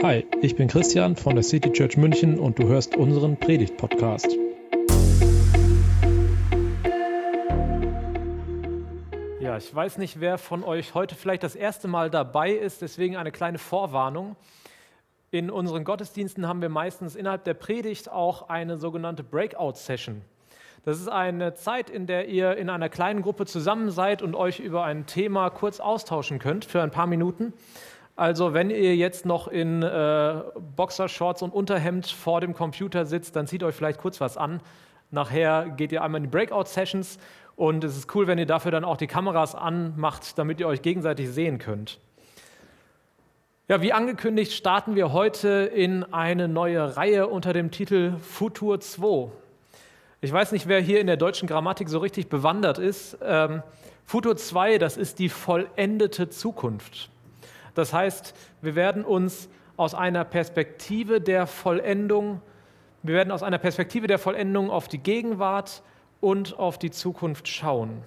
Hi, 0.00 0.24
ich 0.42 0.54
bin 0.54 0.68
Christian 0.68 1.16
von 1.16 1.34
der 1.34 1.42
City 1.42 1.72
Church 1.72 1.96
München 1.96 2.38
und 2.38 2.56
du 2.60 2.68
hörst 2.68 2.96
unseren 2.96 3.36
Predigt-Podcast. 3.36 4.28
Ja, 9.40 9.56
ich 9.56 9.74
weiß 9.74 9.98
nicht, 9.98 10.20
wer 10.20 10.38
von 10.38 10.62
euch 10.62 10.94
heute 10.94 11.16
vielleicht 11.16 11.42
das 11.42 11.56
erste 11.56 11.88
Mal 11.88 12.10
dabei 12.10 12.52
ist, 12.52 12.80
deswegen 12.80 13.16
eine 13.16 13.32
kleine 13.32 13.58
Vorwarnung. 13.58 14.36
In 15.32 15.50
unseren 15.50 15.82
Gottesdiensten 15.82 16.46
haben 16.46 16.62
wir 16.62 16.68
meistens 16.68 17.16
innerhalb 17.16 17.42
der 17.42 17.54
Predigt 17.54 18.08
auch 18.08 18.48
eine 18.48 18.78
sogenannte 18.78 19.24
Breakout-Session. 19.24 20.22
Das 20.84 21.00
ist 21.00 21.08
eine 21.08 21.54
Zeit, 21.54 21.90
in 21.90 22.06
der 22.06 22.28
ihr 22.28 22.56
in 22.56 22.70
einer 22.70 22.88
kleinen 22.88 23.20
Gruppe 23.20 23.46
zusammen 23.46 23.90
seid 23.90 24.22
und 24.22 24.36
euch 24.36 24.60
über 24.60 24.84
ein 24.84 25.06
Thema 25.06 25.50
kurz 25.50 25.80
austauschen 25.80 26.38
könnt 26.38 26.64
für 26.64 26.80
ein 26.82 26.92
paar 26.92 27.08
Minuten. 27.08 27.52
Also 28.18 28.52
wenn 28.52 28.70
ihr 28.70 28.96
jetzt 28.96 29.26
noch 29.26 29.46
in 29.46 29.80
äh, 29.80 30.42
Boxershorts 30.74 31.40
und 31.40 31.54
Unterhemd 31.54 32.08
vor 32.08 32.40
dem 32.40 32.52
Computer 32.52 33.06
sitzt, 33.06 33.36
dann 33.36 33.46
zieht 33.46 33.62
euch 33.62 33.76
vielleicht 33.76 34.00
kurz 34.00 34.20
was 34.20 34.36
an. 34.36 34.60
Nachher 35.12 35.68
geht 35.68 35.92
ihr 35.92 36.02
einmal 36.02 36.18
in 36.18 36.24
die 36.24 36.36
Breakout-Sessions 36.36 37.20
und 37.54 37.84
es 37.84 37.96
ist 37.96 38.12
cool, 38.16 38.26
wenn 38.26 38.36
ihr 38.36 38.46
dafür 38.46 38.72
dann 38.72 38.84
auch 38.84 38.96
die 38.96 39.06
Kameras 39.06 39.54
anmacht, 39.54 40.36
damit 40.36 40.58
ihr 40.58 40.66
euch 40.66 40.82
gegenseitig 40.82 41.30
sehen 41.30 41.60
könnt. 41.60 42.00
Ja, 43.68 43.82
wie 43.82 43.92
angekündigt, 43.92 44.52
starten 44.52 44.96
wir 44.96 45.12
heute 45.12 45.70
in 45.72 46.02
eine 46.12 46.48
neue 46.48 46.96
Reihe 46.96 47.28
unter 47.28 47.52
dem 47.52 47.70
Titel 47.70 48.16
Futur 48.18 48.80
2. 48.80 49.30
Ich 50.22 50.32
weiß 50.32 50.50
nicht, 50.50 50.66
wer 50.66 50.80
hier 50.80 51.00
in 51.00 51.06
der 51.06 51.18
deutschen 51.18 51.46
Grammatik 51.46 51.88
so 51.88 52.00
richtig 52.00 52.28
bewandert 52.28 52.78
ist. 52.78 53.16
Ähm, 53.22 53.62
Futur 54.04 54.36
2, 54.36 54.78
das 54.78 54.96
ist 54.96 55.20
die 55.20 55.28
vollendete 55.28 56.28
Zukunft. 56.30 57.10
Das 57.78 57.92
heißt, 57.92 58.34
wir 58.60 58.74
werden 58.74 59.04
uns 59.04 59.48
aus 59.76 59.94
einer 59.94 60.24
Perspektive 60.24 61.20
der 61.20 61.46
Vollendung, 61.46 62.42
wir 63.04 63.14
werden 63.14 63.30
aus 63.30 63.44
einer 63.44 63.58
Perspektive 63.58 64.08
der 64.08 64.18
Vollendung 64.18 64.68
auf 64.68 64.88
die 64.88 64.98
Gegenwart 64.98 65.84
und 66.20 66.58
auf 66.58 66.80
die 66.80 66.90
Zukunft 66.90 67.46
schauen. 67.46 68.02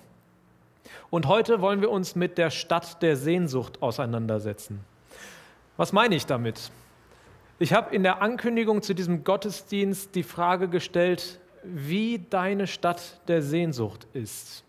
Und 1.10 1.26
heute 1.26 1.62
wollen 1.62 1.80
wir 1.80 1.90
uns 1.90 2.16
mit 2.16 2.38
der 2.38 2.50
Stadt 2.50 3.02
der 3.02 3.16
Sehnsucht 3.16 3.82
auseinandersetzen. 3.82 4.82
Was 5.78 5.94
meine 5.94 6.16
ich 6.16 6.26
damit? 6.26 6.70
Ich 7.58 7.72
habe 7.72 7.96
in 7.96 8.04
der 8.04 8.22
Ankündigung 8.22 8.82
zu 8.82 8.94
diesem 8.94 9.24
Gottesdienst 9.24 10.16
die 10.16 10.24
Frage 10.24 10.68
gestellt, 10.68 11.40
wie 11.64 12.20
deine 12.30 12.68
Stadt 12.68 13.22
der 13.30 13.42
Sehnsucht 13.42 14.06
ist. 14.12 14.66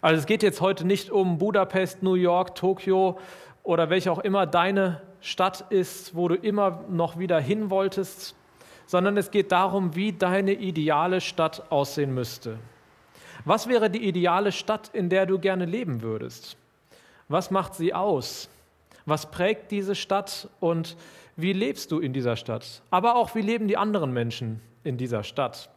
Also 0.00 0.18
es 0.18 0.24
geht 0.24 0.42
jetzt 0.42 0.62
heute 0.62 0.86
nicht 0.86 1.10
um 1.10 1.36
Budapest, 1.36 2.02
New 2.02 2.14
York, 2.14 2.54
Tokio 2.54 3.18
oder 3.62 3.90
welche 3.90 4.10
auch 4.10 4.18
immer 4.18 4.46
deine 4.46 5.00
Stadt 5.20 5.66
ist, 5.70 6.14
wo 6.16 6.28
du 6.28 6.34
immer 6.34 6.84
noch 6.88 7.18
wieder 7.18 7.40
hin 7.40 7.70
wolltest, 7.70 8.34
sondern 8.86 9.16
es 9.16 9.30
geht 9.30 9.52
darum, 9.52 9.94
wie 9.94 10.12
deine 10.12 10.52
ideale 10.52 11.20
Stadt 11.20 11.70
aussehen 11.70 12.14
müsste. 12.14 12.58
Was 13.44 13.68
wäre 13.68 13.90
die 13.90 14.06
ideale 14.06 14.52
Stadt, 14.52 14.90
in 14.92 15.08
der 15.08 15.26
du 15.26 15.38
gerne 15.38 15.64
leben 15.64 16.02
würdest? 16.02 16.56
Was 17.28 17.50
macht 17.50 17.74
sie 17.74 17.94
aus? 17.94 18.48
Was 19.06 19.30
prägt 19.30 19.70
diese 19.70 19.94
Stadt 19.94 20.48
und 20.60 20.96
wie 21.36 21.52
lebst 21.52 21.90
du 21.90 21.98
in 21.98 22.12
dieser 22.12 22.36
Stadt? 22.36 22.82
Aber 22.90 23.16
auch, 23.16 23.34
wie 23.34 23.40
leben 23.40 23.66
die 23.66 23.76
anderen 23.76 24.12
Menschen 24.12 24.60
in 24.84 24.96
dieser 24.96 25.24
Stadt? 25.24 25.70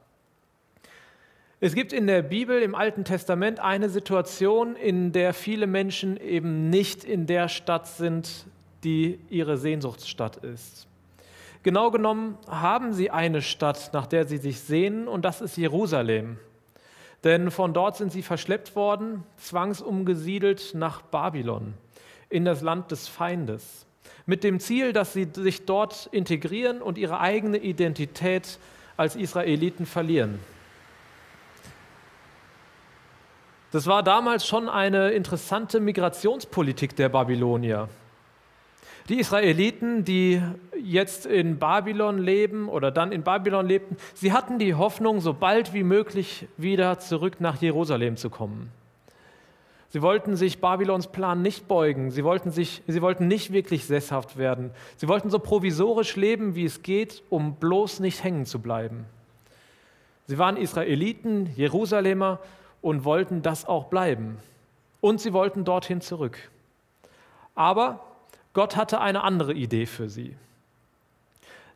Es 1.65 1.73
gibt 1.73 1.93
in 1.93 2.05
der 2.05 2.21
Bibel 2.21 2.61
im 2.61 2.75
Alten 2.75 3.05
Testament 3.05 3.59
eine 3.59 3.89
Situation, 3.89 4.75
in 4.75 5.13
der 5.13 5.33
viele 5.33 5.65
Menschen 5.65 6.15
eben 6.15 6.69
nicht 6.69 7.03
in 7.03 7.25
der 7.25 7.49
Stadt 7.49 7.87
sind, 7.87 8.45
die 8.83 9.17
ihre 9.31 9.57
Sehnsuchtsstadt 9.57 10.37
ist. 10.37 10.85
Genau 11.63 11.89
genommen 11.89 12.37
haben 12.47 12.93
sie 12.93 13.09
eine 13.09 13.41
Stadt, 13.41 13.89
nach 13.93 14.05
der 14.05 14.27
sie 14.27 14.37
sich 14.37 14.59
sehnen, 14.59 15.07
und 15.07 15.25
das 15.25 15.41
ist 15.41 15.57
Jerusalem. 15.57 16.37
Denn 17.23 17.49
von 17.49 17.73
dort 17.73 17.97
sind 17.97 18.11
sie 18.11 18.21
verschleppt 18.21 18.75
worden, 18.75 19.23
zwangsumgesiedelt 19.37 20.75
nach 20.75 21.01
Babylon, 21.01 21.73
in 22.29 22.45
das 22.45 22.61
Land 22.61 22.91
des 22.91 23.07
Feindes, 23.07 23.87
mit 24.27 24.43
dem 24.43 24.59
Ziel, 24.59 24.93
dass 24.93 25.13
sie 25.13 25.29
sich 25.33 25.65
dort 25.65 26.09
integrieren 26.11 26.83
und 26.83 26.99
ihre 26.99 27.19
eigene 27.21 27.57
Identität 27.57 28.59
als 28.97 29.15
Israeliten 29.15 29.87
verlieren. 29.87 30.37
Das 33.71 33.87
war 33.87 34.03
damals 34.03 34.45
schon 34.45 34.69
eine 34.69 35.11
interessante 35.11 35.79
Migrationspolitik 35.79 36.95
der 36.95 37.09
Babylonier. 37.09 37.89
Die 39.09 39.19
Israeliten, 39.19 40.03
die 40.03 40.41
jetzt 40.81 41.27
in 41.27 41.59
Babylon 41.59 42.17
leben 42.17 42.69
oder 42.69 42.89
dann 42.89 43.11
in 43.11 43.21
Babylon 43.21 43.67
lebten, 43.67 43.97
sie 44.15 44.33
hatten 44.33 44.57
die 44.57 44.73
Hoffnung, 44.73 45.19
so 45.19 45.33
bald 45.33 45.73
wie 45.73 45.83
möglich 45.83 46.47
wieder 46.57 46.97
zurück 46.97 47.39
nach 47.39 47.61
Jerusalem 47.61 48.17
zu 48.17 48.31
kommen. 48.31 48.71
Sie 49.89 50.01
wollten 50.01 50.35
sich 50.35 50.59
Babylons 50.59 51.07
Plan 51.07 51.41
nicht 51.41 51.67
beugen, 51.67 52.09
sie 52.11 52.23
wollten, 52.23 52.51
sich, 52.51 52.81
sie 52.87 53.01
wollten 53.01 53.27
nicht 53.27 53.53
wirklich 53.53 53.85
sesshaft 53.85 54.37
werden. 54.37 54.71
Sie 54.97 55.07
wollten 55.07 55.29
so 55.29 55.39
provisorisch 55.39 56.15
leben, 56.15 56.55
wie 56.55 56.65
es 56.65 56.81
geht, 56.81 57.23
um 57.29 57.55
bloß 57.55 57.99
nicht 57.99 58.23
hängen 58.23 58.45
zu 58.45 58.59
bleiben. 58.59 59.05
Sie 60.27 60.39
waren 60.39 60.57
Israeliten, 60.57 61.51
Jerusalemer 61.55 62.39
und 62.85 63.03
wollten 63.03 63.41
das 63.41 63.65
auch 63.65 63.85
bleiben. 63.85 64.37
Und 65.01 65.19
sie 65.19 65.33
wollten 65.33 65.65
dorthin 65.65 66.01
zurück. 66.01 66.37
Aber 67.55 67.99
Gott 68.53 68.75
hatte 68.75 69.01
eine 69.01 69.23
andere 69.23 69.53
Idee 69.53 69.87
für 69.87 70.07
sie. 70.07 70.35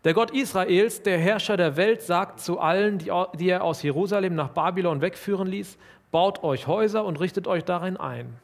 Der 0.04 0.14
Gott 0.14 0.30
Israels, 0.30 1.02
der 1.02 1.18
Herrscher 1.18 1.58
der 1.58 1.78
Welt, 1.78 2.04
sagt 2.04 2.40
zu 2.40 2.60
allen, 2.60 3.00
die 3.00 3.50
er 3.50 3.64
aus 3.64 3.82
Jerusalem 3.82 4.36
nach 4.36 4.50
Babylon 4.50 5.02
wegführen 5.02 5.48
ließ, 5.48 5.80
baut 6.12 6.44
euch 6.44 6.68
Häuser 6.68 7.04
und 7.06 7.20
richtet 7.20 7.48
euch 7.48 7.64
darin 7.66 7.98
ein. 7.98 8.36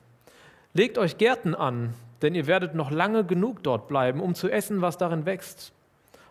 Legt 0.74 0.98
euch 0.98 1.20
Gärten 1.20 1.54
an, 1.54 1.94
denn 2.24 2.34
ihr 2.34 2.48
werdet 2.48 2.74
noch 2.74 2.90
lange 2.90 3.26
genug 3.26 3.62
dort 3.62 3.88
bleiben, 3.88 4.20
um 4.22 4.34
zu 4.34 4.50
essen, 4.50 4.82
was 4.82 4.98
darin 4.98 5.28
wächst. 5.28 5.72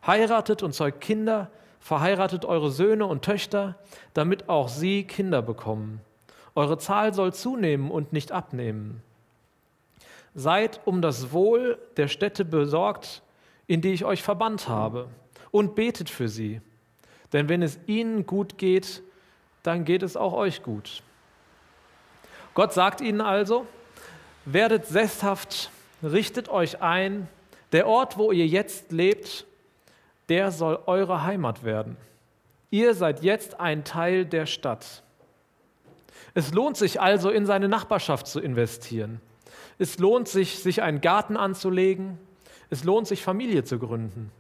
Heiratet 0.04 0.64
und 0.64 0.72
zeugt 0.72 1.00
Kinder, 1.00 1.48
verheiratet 1.78 2.44
eure 2.44 2.72
Söhne 2.72 3.06
und 3.06 3.22
Töchter, 3.22 3.76
damit 4.14 4.48
auch 4.48 4.66
sie 4.66 5.04
Kinder 5.04 5.42
bekommen. 5.42 6.00
Eure 6.54 6.78
Zahl 6.78 7.14
soll 7.14 7.32
zunehmen 7.32 7.90
und 7.90 8.12
nicht 8.12 8.32
abnehmen. 8.32 9.02
Seid 10.34 10.80
um 10.84 11.02
das 11.02 11.32
Wohl 11.32 11.78
der 11.96 12.08
Städte 12.08 12.44
besorgt, 12.44 13.22
in 13.66 13.80
die 13.80 13.92
ich 13.92 14.04
euch 14.04 14.22
verbannt 14.22 14.68
habe, 14.68 15.08
und 15.50 15.74
betet 15.74 16.10
für 16.10 16.28
sie. 16.28 16.60
Denn 17.32 17.48
wenn 17.48 17.62
es 17.62 17.78
ihnen 17.86 18.26
gut 18.26 18.58
geht, 18.58 19.02
dann 19.62 19.84
geht 19.84 20.02
es 20.02 20.16
auch 20.16 20.32
euch 20.32 20.62
gut. 20.62 21.02
Gott 22.54 22.72
sagt 22.72 23.00
ihnen 23.00 23.20
also, 23.20 23.66
werdet 24.44 24.86
sesshaft, 24.86 25.70
richtet 26.02 26.48
euch 26.48 26.82
ein, 26.82 27.28
der 27.72 27.88
Ort, 27.88 28.18
wo 28.18 28.30
ihr 28.30 28.46
jetzt 28.46 28.92
lebt, 28.92 29.46
der 30.28 30.52
soll 30.52 30.78
eure 30.86 31.24
Heimat 31.24 31.64
werden. 31.64 31.96
Ihr 32.70 32.94
seid 32.94 33.22
jetzt 33.22 33.58
ein 33.58 33.84
Teil 33.84 34.24
der 34.24 34.46
Stadt. 34.46 35.02
Es 36.34 36.52
lohnt 36.52 36.76
sich 36.76 37.00
also, 37.00 37.30
in 37.30 37.46
seine 37.46 37.68
Nachbarschaft 37.68 38.26
zu 38.26 38.40
investieren. 38.40 39.20
Es 39.78 39.98
lohnt 39.98 40.28
sich, 40.28 40.58
sich 40.58 40.82
einen 40.82 41.00
Garten 41.00 41.36
anzulegen. 41.36 42.18
Es 42.70 42.82
lohnt 42.82 43.06
sich, 43.06 43.22
Familie 43.22 43.62
zu 43.62 43.78
gründen. 43.78 44.32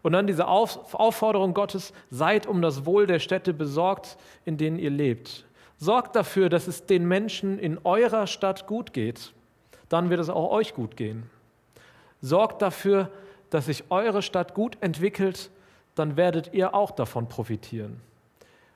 Und 0.00 0.12
dann 0.12 0.26
diese 0.26 0.48
Aufforderung 0.48 1.54
Gottes, 1.54 1.92
seid 2.10 2.46
um 2.46 2.62
das 2.62 2.86
Wohl 2.86 3.06
der 3.06 3.18
Städte 3.18 3.52
besorgt, 3.52 4.16
in 4.44 4.56
denen 4.56 4.78
ihr 4.78 4.90
lebt. 4.90 5.44
Sorgt 5.76 6.16
dafür, 6.16 6.48
dass 6.48 6.66
es 6.66 6.86
den 6.86 7.06
Menschen 7.06 7.58
in 7.58 7.78
eurer 7.84 8.26
Stadt 8.26 8.66
gut 8.66 8.92
geht. 8.92 9.32
Dann 9.88 10.10
wird 10.10 10.20
es 10.20 10.30
auch 10.30 10.50
euch 10.50 10.74
gut 10.74 10.96
gehen. 10.96 11.30
Sorgt 12.20 12.62
dafür, 12.62 13.10
dass 13.50 13.66
sich 13.66 13.84
eure 13.90 14.22
Stadt 14.22 14.54
gut 14.54 14.78
entwickelt, 14.80 15.50
dann 15.94 16.16
werdet 16.16 16.54
ihr 16.54 16.74
auch 16.74 16.90
davon 16.90 17.28
profitieren 17.28 18.00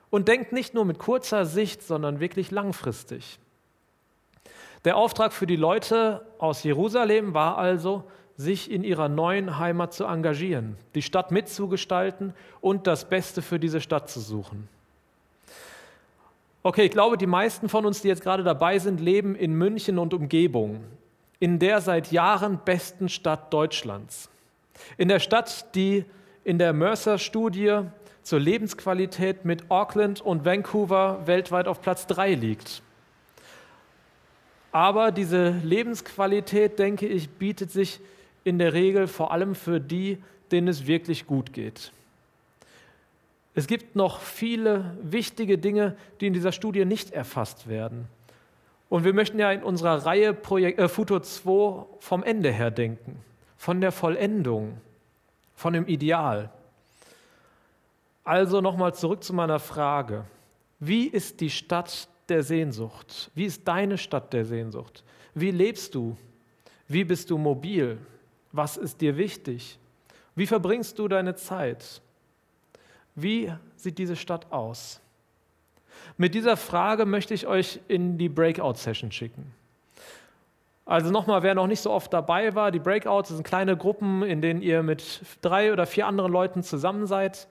und 0.09 0.27
denkt 0.27 0.51
nicht 0.51 0.73
nur 0.73 0.85
mit 0.85 0.99
kurzer 0.99 1.45
Sicht, 1.45 1.83
sondern 1.83 2.19
wirklich 2.19 2.51
langfristig. 2.51 3.39
Der 4.85 4.95
Auftrag 4.95 5.33
für 5.33 5.47
die 5.47 5.55
Leute 5.55 6.25
aus 6.37 6.63
Jerusalem 6.63 7.33
war 7.33 7.57
also, 7.57 8.03
sich 8.37 8.69
in 8.69 8.83
ihrer 8.83 9.09
neuen 9.09 9.57
Heimat 9.57 9.93
zu 9.93 10.05
engagieren, 10.05 10.77
die 10.93 11.01
Stadt 11.01 11.31
mitzugestalten 11.31 12.33
und 12.61 12.85
das 12.85 13.09
Beste 13.09 13.41
für 13.41 13.59
diese 13.59 13.81
Stadt 13.81 14.09
zu 14.09 14.19
suchen. 14.19 14.69
Okay, 16.61 16.83
ich 16.83 16.91
glaube, 16.91 17.17
die 17.17 17.27
meisten 17.27 17.67
von 17.67 17.85
uns, 17.85 18.01
die 18.01 18.07
jetzt 18.09 18.21
gerade 18.21 18.43
dabei 18.43 18.77
sind, 18.77 19.01
leben 19.01 19.35
in 19.35 19.53
München 19.53 19.97
und 19.97 20.13
Umgebung, 20.13 20.83
in 21.39 21.57
der 21.59 21.81
seit 21.81 22.11
Jahren 22.11 22.59
besten 22.63 23.09
Stadt 23.09 23.51
Deutschlands. 23.51 24.29
In 24.97 25.07
der 25.07 25.19
Stadt, 25.19 25.73
die 25.75 26.05
in 26.43 26.59
der 26.59 26.73
Mercer-Studie 26.73 27.81
zur 28.27 28.41
Lebensqualität 28.41 29.45
mit 29.45 29.71
Auckland 29.71 30.19
und 30.19 30.43
Vancouver 30.43 31.25
weltweit 31.27 31.65
auf 31.65 31.81
Platz 31.81 32.07
3 32.07 32.33
liegt. 32.33 32.81
Aber 34.73 35.13
diese 35.13 35.51
Lebensqualität, 35.63 36.77
denke 36.77 37.07
ich, 37.07 37.29
bietet 37.29 37.71
sich 37.71 38.01
in 38.43 38.59
der 38.59 38.73
Regel 38.73 39.07
vor 39.07 39.31
allem 39.31 39.55
für 39.55 39.79
die, 39.79 40.17
denen 40.51 40.67
es 40.67 40.87
wirklich 40.87 41.25
gut 41.25 41.53
geht. 41.53 41.93
Es 43.55 43.65
gibt 43.65 43.95
noch 43.95 44.19
viele 44.19 44.97
wichtige 45.01 45.57
Dinge, 45.57 45.95
die 46.19 46.27
in 46.27 46.33
dieser 46.33 46.51
Studie 46.51 46.83
nicht 46.83 47.11
erfasst 47.11 47.69
werden. 47.69 48.09
Und 48.89 49.05
wir 49.05 49.13
möchten 49.13 49.39
ja 49.39 49.53
in 49.53 49.63
unserer 49.63 50.05
Reihe 50.05 50.33
Projekt, 50.33 50.79
äh, 50.79 50.89
Futur 50.89 51.23
2 51.23 51.85
vom 51.99 52.23
Ende 52.23 52.51
her 52.51 52.71
denken, 52.71 53.19
von 53.55 53.79
der 53.79 53.93
Vollendung, 53.93 54.81
von 55.55 55.71
dem 55.71 55.87
Ideal. 55.87 56.51
Also 58.27 58.59
nochmal 58.59 58.93
zurück 58.93 59.23
zu 59.23 59.31
meiner 59.31 59.57
Frage. 59.57 60.25
Wie 60.81 61.07
ist 61.07 61.39
die 61.39 61.49
Stadt 61.49 62.09
der 62.27 62.43
Sehnsucht? 62.43 63.31
Wie 63.35 63.45
ist 63.45 63.65
deine 63.65 63.97
Stadt 63.97 64.33
der 64.33 64.43
Sehnsucht? 64.43 65.05
Wie 65.33 65.49
lebst 65.49 65.95
du? 65.95 66.17
Wie 66.89 67.05
bist 67.05 67.29
du 67.29 67.37
mobil? 67.37 67.97
Was 68.51 68.75
ist 68.75 68.99
dir 68.99 69.15
wichtig? 69.15 69.79
Wie 70.35 70.45
verbringst 70.45 70.99
du 70.99 71.07
deine 71.07 71.35
Zeit? 71.35 72.01
Wie 73.15 73.49
sieht 73.77 73.97
diese 73.97 74.17
Stadt 74.17 74.51
aus? 74.51 74.99
Mit 76.17 76.35
dieser 76.35 76.57
Frage 76.57 77.05
möchte 77.05 77.33
ich 77.33 77.47
euch 77.47 77.79
in 77.87 78.17
die 78.17 78.27
Breakout-Session 78.27 79.13
schicken. 79.13 79.53
Also 80.83 81.11
nochmal, 81.11 81.43
wer 81.43 81.55
noch 81.55 81.67
nicht 81.67 81.79
so 81.79 81.91
oft 81.91 82.11
dabei 82.11 82.55
war, 82.55 82.71
die 82.71 82.79
Breakouts 82.79 83.29
sind 83.29 83.45
kleine 83.45 83.77
Gruppen, 83.77 84.21
in 84.23 84.41
denen 84.41 84.61
ihr 84.61 84.83
mit 84.83 85.21
drei 85.41 85.71
oder 85.71 85.85
vier 85.85 86.07
anderen 86.07 86.33
Leuten 86.33 86.61
zusammen 86.61 87.07
seid. 87.07 87.47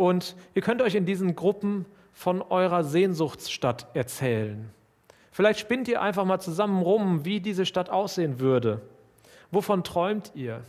Und 0.00 0.34
ihr 0.54 0.62
könnt 0.62 0.80
euch 0.80 0.94
in 0.94 1.04
diesen 1.04 1.36
Gruppen 1.36 1.84
von 2.14 2.40
eurer 2.40 2.84
Sehnsuchtsstadt 2.84 3.86
erzählen. 3.92 4.70
Vielleicht 5.30 5.60
spinnt 5.60 5.88
ihr 5.88 6.00
einfach 6.00 6.24
mal 6.24 6.40
zusammen 6.40 6.80
rum, 6.80 7.26
wie 7.26 7.40
diese 7.40 7.66
Stadt 7.66 7.90
aussehen 7.90 8.40
würde. 8.40 8.80
Wovon 9.50 9.84
träumt 9.84 10.32
ihr? 10.34 10.62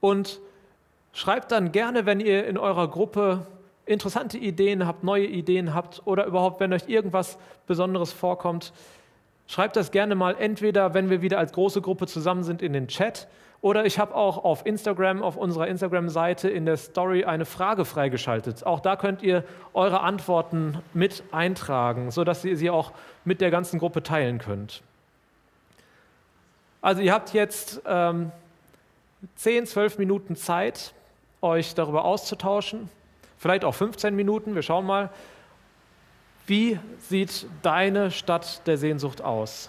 Und 0.00 0.40
schreibt 1.12 1.52
dann 1.52 1.70
gerne, 1.70 2.04
wenn 2.04 2.18
ihr 2.18 2.44
in 2.48 2.58
eurer 2.58 2.88
Gruppe 2.88 3.46
interessante 3.86 4.36
Ideen 4.36 4.84
habt, 4.84 5.04
neue 5.04 5.26
Ideen 5.26 5.72
habt 5.72 6.02
oder 6.04 6.26
überhaupt, 6.26 6.58
wenn 6.58 6.72
euch 6.72 6.88
irgendwas 6.88 7.38
Besonderes 7.68 8.10
vorkommt, 8.10 8.72
schreibt 9.46 9.76
das 9.76 9.92
gerne 9.92 10.16
mal 10.16 10.34
entweder, 10.40 10.92
wenn 10.92 11.08
wir 11.08 11.22
wieder 11.22 11.38
als 11.38 11.52
große 11.52 11.80
Gruppe 11.80 12.08
zusammen 12.08 12.42
sind, 12.42 12.62
in 12.62 12.72
den 12.72 12.88
Chat 12.88 13.28
oder 13.62 13.86
ich 13.86 13.98
habe 13.98 14.14
auch 14.14 14.44
auf 14.44 14.66
Instagram, 14.66 15.22
auf 15.22 15.36
unserer 15.36 15.68
Instagram-Seite 15.68 16.50
in 16.50 16.66
der 16.66 16.76
Story 16.76 17.24
eine 17.24 17.46
Frage 17.46 17.86
freigeschaltet. 17.86 18.66
Auch 18.66 18.80
da 18.80 18.96
könnt 18.96 19.22
ihr 19.22 19.44
eure 19.72 20.00
Antworten 20.00 20.78
mit 20.92 21.22
eintragen, 21.32 22.10
sodass 22.10 22.44
ihr 22.44 22.58
sie 22.58 22.68
auch 22.68 22.92
mit 23.24 23.40
der 23.40 23.50
ganzen 23.50 23.78
Gruppe 23.78 24.02
teilen 24.02 24.38
könnt. 24.38 24.82
Also 26.82 27.00
ihr 27.00 27.14
habt 27.14 27.32
jetzt 27.32 27.80
ähm, 27.86 28.30
10, 29.36 29.64
12 29.64 29.96
Minuten 29.96 30.36
Zeit, 30.36 30.92
euch 31.40 31.74
darüber 31.74 32.04
auszutauschen 32.04 32.90
vielleicht 33.42 33.64
auch 33.64 33.74
15 33.74 34.14
Minuten. 34.14 34.54
Wir 34.54 34.62
schauen 34.62 34.86
mal, 34.86 35.10
wie 36.46 36.78
sieht 36.98 37.46
deine 37.62 38.12
Stadt 38.12 38.66
der 38.68 38.78
Sehnsucht 38.78 39.20
aus? 39.20 39.68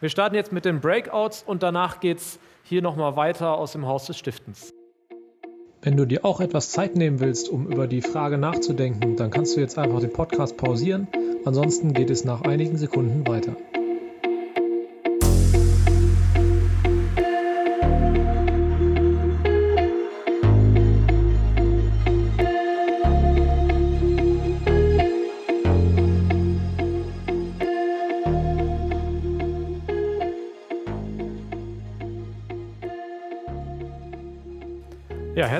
Wir 0.00 0.08
starten 0.08 0.36
jetzt 0.36 0.52
mit 0.52 0.64
den 0.64 0.80
Breakouts 0.80 1.42
und 1.42 1.64
danach 1.64 1.98
geht 1.98 2.18
es 2.18 2.38
hier 2.64 2.80
nochmal 2.80 3.14
weiter 3.14 3.58
aus 3.58 3.72
dem 3.72 3.86
Haus 3.86 4.06
des 4.06 4.16
Stiftens. 4.16 4.72
Wenn 5.82 5.98
du 5.98 6.06
dir 6.06 6.24
auch 6.24 6.40
etwas 6.40 6.70
Zeit 6.70 6.96
nehmen 6.96 7.20
willst, 7.20 7.50
um 7.50 7.66
über 7.66 7.86
die 7.86 8.00
Frage 8.00 8.38
nachzudenken, 8.38 9.16
dann 9.16 9.30
kannst 9.30 9.54
du 9.54 9.60
jetzt 9.60 9.78
einfach 9.78 10.00
den 10.00 10.12
Podcast 10.12 10.56
pausieren. 10.56 11.06
Ansonsten 11.44 11.92
geht 11.92 12.08
es 12.08 12.24
nach 12.24 12.40
einigen 12.40 12.78
Sekunden 12.78 13.26
weiter. 13.28 13.54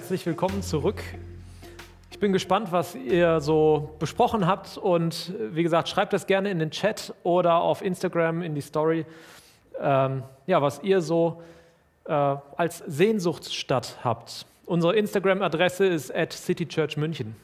Herzlich 0.04 0.26
willkommen 0.26 0.62
zurück. 0.62 1.02
Ich 2.10 2.18
bin 2.18 2.34
gespannt, 2.34 2.72
was 2.72 2.94
ihr 2.94 3.40
so 3.40 3.96
besprochen 3.98 4.46
habt 4.46 4.76
und 4.76 5.32
wie 5.50 5.62
gesagt, 5.62 5.88
schreibt 5.88 6.12
das 6.12 6.26
gerne 6.26 6.50
in 6.50 6.58
den 6.58 6.70
Chat 6.70 7.14
oder 7.22 7.62
auf 7.62 7.80
Instagram 7.80 8.42
in 8.42 8.54
die 8.54 8.60
Story, 8.60 9.06
ähm, 9.80 10.22
ja, 10.46 10.60
was 10.60 10.82
ihr 10.82 11.00
so 11.00 11.42
äh, 12.04 12.12
als 12.12 12.82
Sehnsuchtsstadt 12.86 13.96
habt. 14.04 14.44
Unsere 14.66 14.94
Instagram-Adresse 14.94 15.86
ist 15.86 16.14
at 16.14 16.34
citychurchmünchen. 16.34 17.34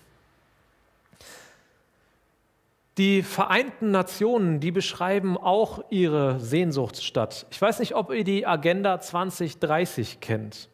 Die 2.98 3.22
Vereinten 3.22 3.90
Nationen, 3.90 4.60
die 4.60 4.70
beschreiben 4.70 5.38
auch 5.38 5.82
ihre 5.88 6.38
Sehnsuchtsstadt. 6.40 7.46
Ich 7.50 7.62
weiß 7.62 7.78
nicht, 7.78 7.94
ob 7.94 8.12
ihr 8.12 8.24
die 8.24 8.46
Agenda 8.46 9.00
2030 9.00 10.20
kennt. 10.20 10.68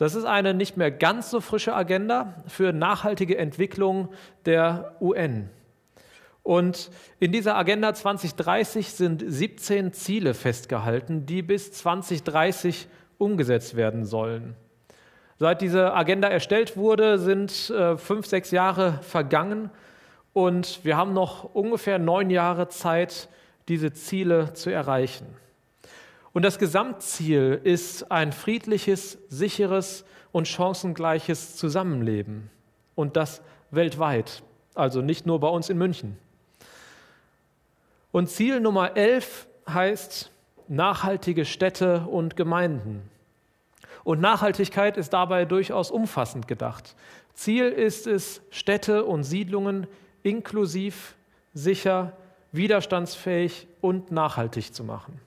Das 0.00 0.14
ist 0.14 0.24
eine 0.24 0.54
nicht 0.54 0.78
mehr 0.78 0.90
ganz 0.90 1.30
so 1.30 1.42
frische 1.42 1.74
Agenda 1.74 2.42
für 2.46 2.72
nachhaltige 2.72 3.36
Entwicklung 3.36 4.08
der 4.46 4.96
UN. 4.98 5.50
Und 6.42 6.90
in 7.18 7.32
dieser 7.32 7.54
Agenda 7.54 7.92
2030 7.92 8.92
sind 8.92 9.22
17 9.26 9.92
Ziele 9.92 10.32
festgehalten, 10.32 11.26
die 11.26 11.42
bis 11.42 11.72
2030 11.72 12.88
umgesetzt 13.18 13.76
werden 13.76 14.06
sollen. 14.06 14.56
Seit 15.36 15.60
diese 15.60 15.92
Agenda 15.92 16.28
erstellt 16.28 16.78
wurde, 16.78 17.18
sind 17.18 17.68
äh, 17.68 17.98
fünf, 17.98 18.24
sechs 18.24 18.52
Jahre 18.52 19.00
vergangen 19.02 19.68
und 20.32 20.82
wir 20.82 20.96
haben 20.96 21.12
noch 21.12 21.44
ungefähr 21.52 21.98
neun 21.98 22.30
Jahre 22.30 22.68
Zeit, 22.68 23.28
diese 23.68 23.92
Ziele 23.92 24.54
zu 24.54 24.70
erreichen. 24.70 25.26
Und 26.32 26.42
das 26.42 26.58
Gesamtziel 26.58 27.60
ist 27.64 28.10
ein 28.10 28.32
friedliches, 28.32 29.18
sicheres 29.28 30.04
und 30.32 30.46
chancengleiches 30.46 31.56
Zusammenleben. 31.56 32.50
Und 32.94 33.16
das 33.16 33.42
weltweit, 33.70 34.42
also 34.74 35.00
nicht 35.02 35.26
nur 35.26 35.40
bei 35.40 35.48
uns 35.48 35.68
in 35.68 35.78
München. 35.78 36.16
Und 38.12 38.28
Ziel 38.28 38.60
Nummer 38.60 38.96
11 38.96 39.46
heißt 39.68 40.30
nachhaltige 40.68 41.44
Städte 41.44 42.06
und 42.08 42.36
Gemeinden. 42.36 43.02
Und 44.04 44.20
Nachhaltigkeit 44.20 44.96
ist 44.96 45.12
dabei 45.12 45.44
durchaus 45.44 45.90
umfassend 45.90 46.48
gedacht. 46.48 46.94
Ziel 47.34 47.66
ist 47.68 48.06
es, 48.06 48.40
Städte 48.50 49.04
und 49.04 49.24
Siedlungen 49.24 49.86
inklusiv, 50.22 51.16
sicher, 51.54 52.12
widerstandsfähig 52.52 53.66
und 53.80 54.10
nachhaltig 54.10 54.74
zu 54.74 54.84
machen. 54.84 55.20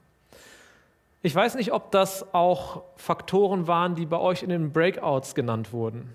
Ich 1.25 1.33
weiß 1.33 1.55
nicht, 1.55 1.71
ob 1.71 1.89
das 1.91 2.33
auch 2.33 2.83
Faktoren 2.97 3.65
waren, 3.65 3.95
die 3.95 4.05
bei 4.05 4.19
euch 4.19 4.43
in 4.43 4.49
den 4.49 4.73
Breakouts 4.73 5.35
genannt 5.35 5.71
wurden. 5.71 6.13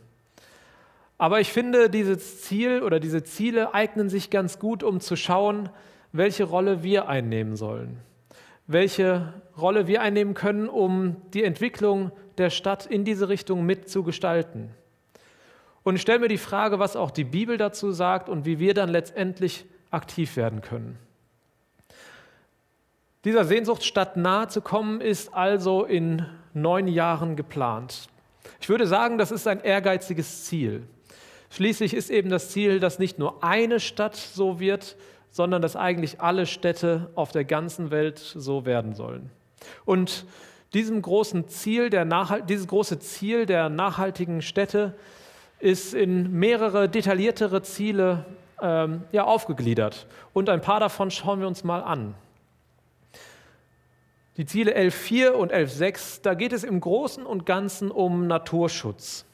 Aber 1.17 1.41
ich 1.41 1.51
finde, 1.51 1.89
dieses 1.89 2.43
Ziel 2.43 2.83
oder 2.83 3.01
diese 3.01 3.25
Ziele 3.25 3.73
eignen 3.73 4.11
sich 4.11 4.29
ganz 4.29 4.59
gut, 4.59 4.83
um 4.83 5.01
zu 5.01 5.17
schauen, 5.17 5.71
welche 6.13 6.45
Rolle 6.45 6.83
wir 6.83 7.09
einnehmen 7.09 7.57
sollen. 7.57 7.97
Welche 8.67 9.33
Rolle 9.57 9.87
wir 9.87 10.03
einnehmen 10.03 10.35
können, 10.35 10.69
um 10.69 11.17
die 11.33 11.43
Entwicklung 11.43 12.13
der 12.37 12.51
Stadt 12.51 12.85
in 12.85 13.05
diese 13.05 13.31
Richtung 13.31 13.65
mitzugestalten. 13.65 14.75
Und 15.85 15.97
ich 15.97 16.03
stelle 16.03 16.19
mir 16.19 16.29
die 16.29 16.37
Frage, 16.37 16.79
was 16.81 16.97
auch 16.97 17.11
die 17.11 17.25
Bibel 17.25 17.57
dazu 17.57 17.93
sagt 17.93 18.29
und 18.29 18.45
wie 18.45 18.59
wir 18.59 18.75
dann 18.75 18.91
letztendlich 18.91 19.65
aktiv 19.91 20.37
werden 20.37 20.61
können. 20.61 20.99
Dieser 23.25 23.45
Sehnsuchtsstadt 23.45 24.17
nahe 24.17 24.47
zu 24.49 24.61
kommen, 24.61 25.01
ist 25.01 25.35
also 25.35 25.85
in 25.85 26.25
neun 26.55 26.87
Jahren 26.87 27.35
geplant. 27.35 28.09
Ich 28.61 28.69
würde 28.69 28.87
sagen, 28.87 29.19
das 29.19 29.33
ist 29.33 29.47
ein 29.49 29.61
ehrgeiziges 29.61 30.45
Ziel. 30.45 30.85
Schließlich 31.51 31.95
ist 31.95 32.11
eben 32.11 32.31
das 32.31 32.51
Ziel, 32.51 32.79
dass 32.79 32.99
nicht 32.99 33.19
nur 33.19 33.43
eine 33.43 33.81
Stadt 33.81 34.15
so 34.15 34.61
wird, 34.61 34.97
sondern 35.31 35.63
dass 35.63 35.77
eigentlich 35.77 36.21
alle 36.21 36.47
Städte 36.47 37.11
auf 37.15 37.33
der 37.33 37.45
ganzen 37.45 37.91
Welt 37.91 38.19
so 38.19 38.65
werden 38.65 38.95
sollen. 38.95 39.31
Und 39.85 40.25
diesem 40.75 41.03
großen 41.03 41.49
Ziel 41.49 41.91
der 41.91 42.05
dieses 42.43 42.69
große 42.69 42.99
Ziel 43.01 43.47
der 43.47 43.69
nachhaltigen 43.69 44.43
Städte 44.43 44.95
ist 45.59 45.93
in 45.93 46.39
mehrere 46.39 46.89
detailliertere 46.89 47.63
Ziele 47.63 48.27
ähm, 48.61 49.03
ja, 49.11 49.25
aufgegliedert. 49.25 50.07
Und 50.33 50.49
ein 50.49 50.61
paar 50.61 50.79
davon 50.79 51.11
schauen 51.11 51.41
wir 51.41 51.49
uns 51.49 51.65
mal 51.65 51.83
an. 51.83 52.15
Die 54.39 54.47
Ziele 54.47 54.77
11.4 54.77 55.31
und 55.31 55.53
11.6, 55.53 56.23
da 56.23 56.35
geht 56.35 56.53
es 56.53 56.63
im 56.63 56.79
Großen 56.79 57.27
und 57.27 57.45
Ganzen 57.45 57.91
um 57.91 58.29
Naturschutz. 58.29 59.25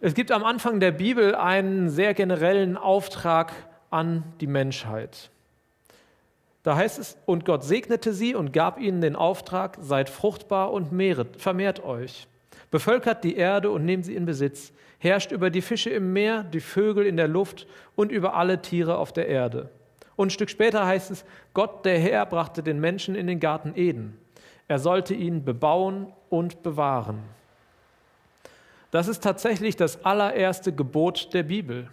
Es 0.00 0.14
gibt 0.14 0.32
am 0.32 0.42
Anfang 0.42 0.80
der 0.80 0.90
Bibel 0.90 1.36
einen 1.36 1.88
sehr 1.88 2.14
generellen 2.14 2.76
Auftrag 2.76 3.52
an 3.90 4.24
die 4.40 4.48
Menschheit. 4.48 5.30
Da 6.64 6.74
heißt 6.74 6.98
es, 6.98 7.16
und 7.26 7.44
Gott 7.44 7.62
segnete 7.62 8.12
sie 8.12 8.34
und 8.34 8.52
gab 8.52 8.80
ihnen 8.80 9.00
den 9.00 9.14
Auftrag, 9.14 9.78
seid 9.80 10.10
fruchtbar 10.10 10.72
und 10.72 10.90
mehret, 10.90 11.40
vermehrt 11.40 11.84
euch. 11.84 12.26
Bevölkert 12.72 13.22
die 13.22 13.36
Erde 13.36 13.70
und 13.70 13.84
nehmt 13.84 14.04
sie 14.04 14.16
in 14.16 14.26
Besitz. 14.26 14.72
Herrscht 14.98 15.30
über 15.30 15.50
die 15.50 15.62
Fische 15.62 15.90
im 15.90 16.12
Meer, 16.12 16.42
die 16.42 16.58
Vögel 16.58 17.06
in 17.06 17.16
der 17.16 17.28
Luft 17.28 17.68
und 17.94 18.10
über 18.10 18.34
alle 18.34 18.62
Tiere 18.62 18.98
auf 18.98 19.12
der 19.12 19.28
Erde. 19.28 19.70
Und 20.16 20.28
ein 20.28 20.30
Stück 20.30 20.50
später 20.50 20.86
heißt 20.86 21.10
es, 21.10 21.24
Gott 21.54 21.84
der 21.84 21.98
Herr 21.98 22.26
brachte 22.26 22.62
den 22.62 22.80
Menschen 22.80 23.14
in 23.14 23.26
den 23.26 23.40
Garten 23.40 23.72
Eden. 23.74 24.18
Er 24.68 24.78
sollte 24.78 25.14
ihn 25.14 25.44
bebauen 25.44 26.12
und 26.30 26.62
bewahren. 26.62 27.22
Das 28.90 29.08
ist 29.08 29.22
tatsächlich 29.22 29.76
das 29.76 30.04
allererste 30.04 30.72
Gebot 30.72 31.34
der 31.34 31.42
Bibel. 31.42 31.88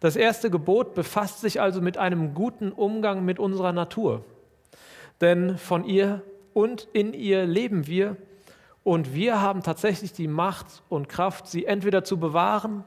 Das 0.00 0.16
erste 0.16 0.50
Gebot 0.50 0.94
befasst 0.94 1.40
sich 1.40 1.60
also 1.60 1.80
mit 1.80 1.98
einem 1.98 2.34
guten 2.34 2.72
Umgang 2.72 3.24
mit 3.24 3.38
unserer 3.38 3.72
Natur. 3.72 4.24
Denn 5.20 5.58
von 5.58 5.84
ihr 5.84 6.22
und 6.54 6.88
in 6.92 7.12
ihr 7.12 7.44
leben 7.44 7.86
wir 7.86 8.16
und 8.82 9.14
wir 9.14 9.42
haben 9.42 9.62
tatsächlich 9.62 10.12
die 10.12 10.28
Macht 10.28 10.82
und 10.88 11.08
Kraft, 11.08 11.46
sie 11.46 11.66
entweder 11.66 12.04
zu 12.04 12.18
bewahren 12.18 12.84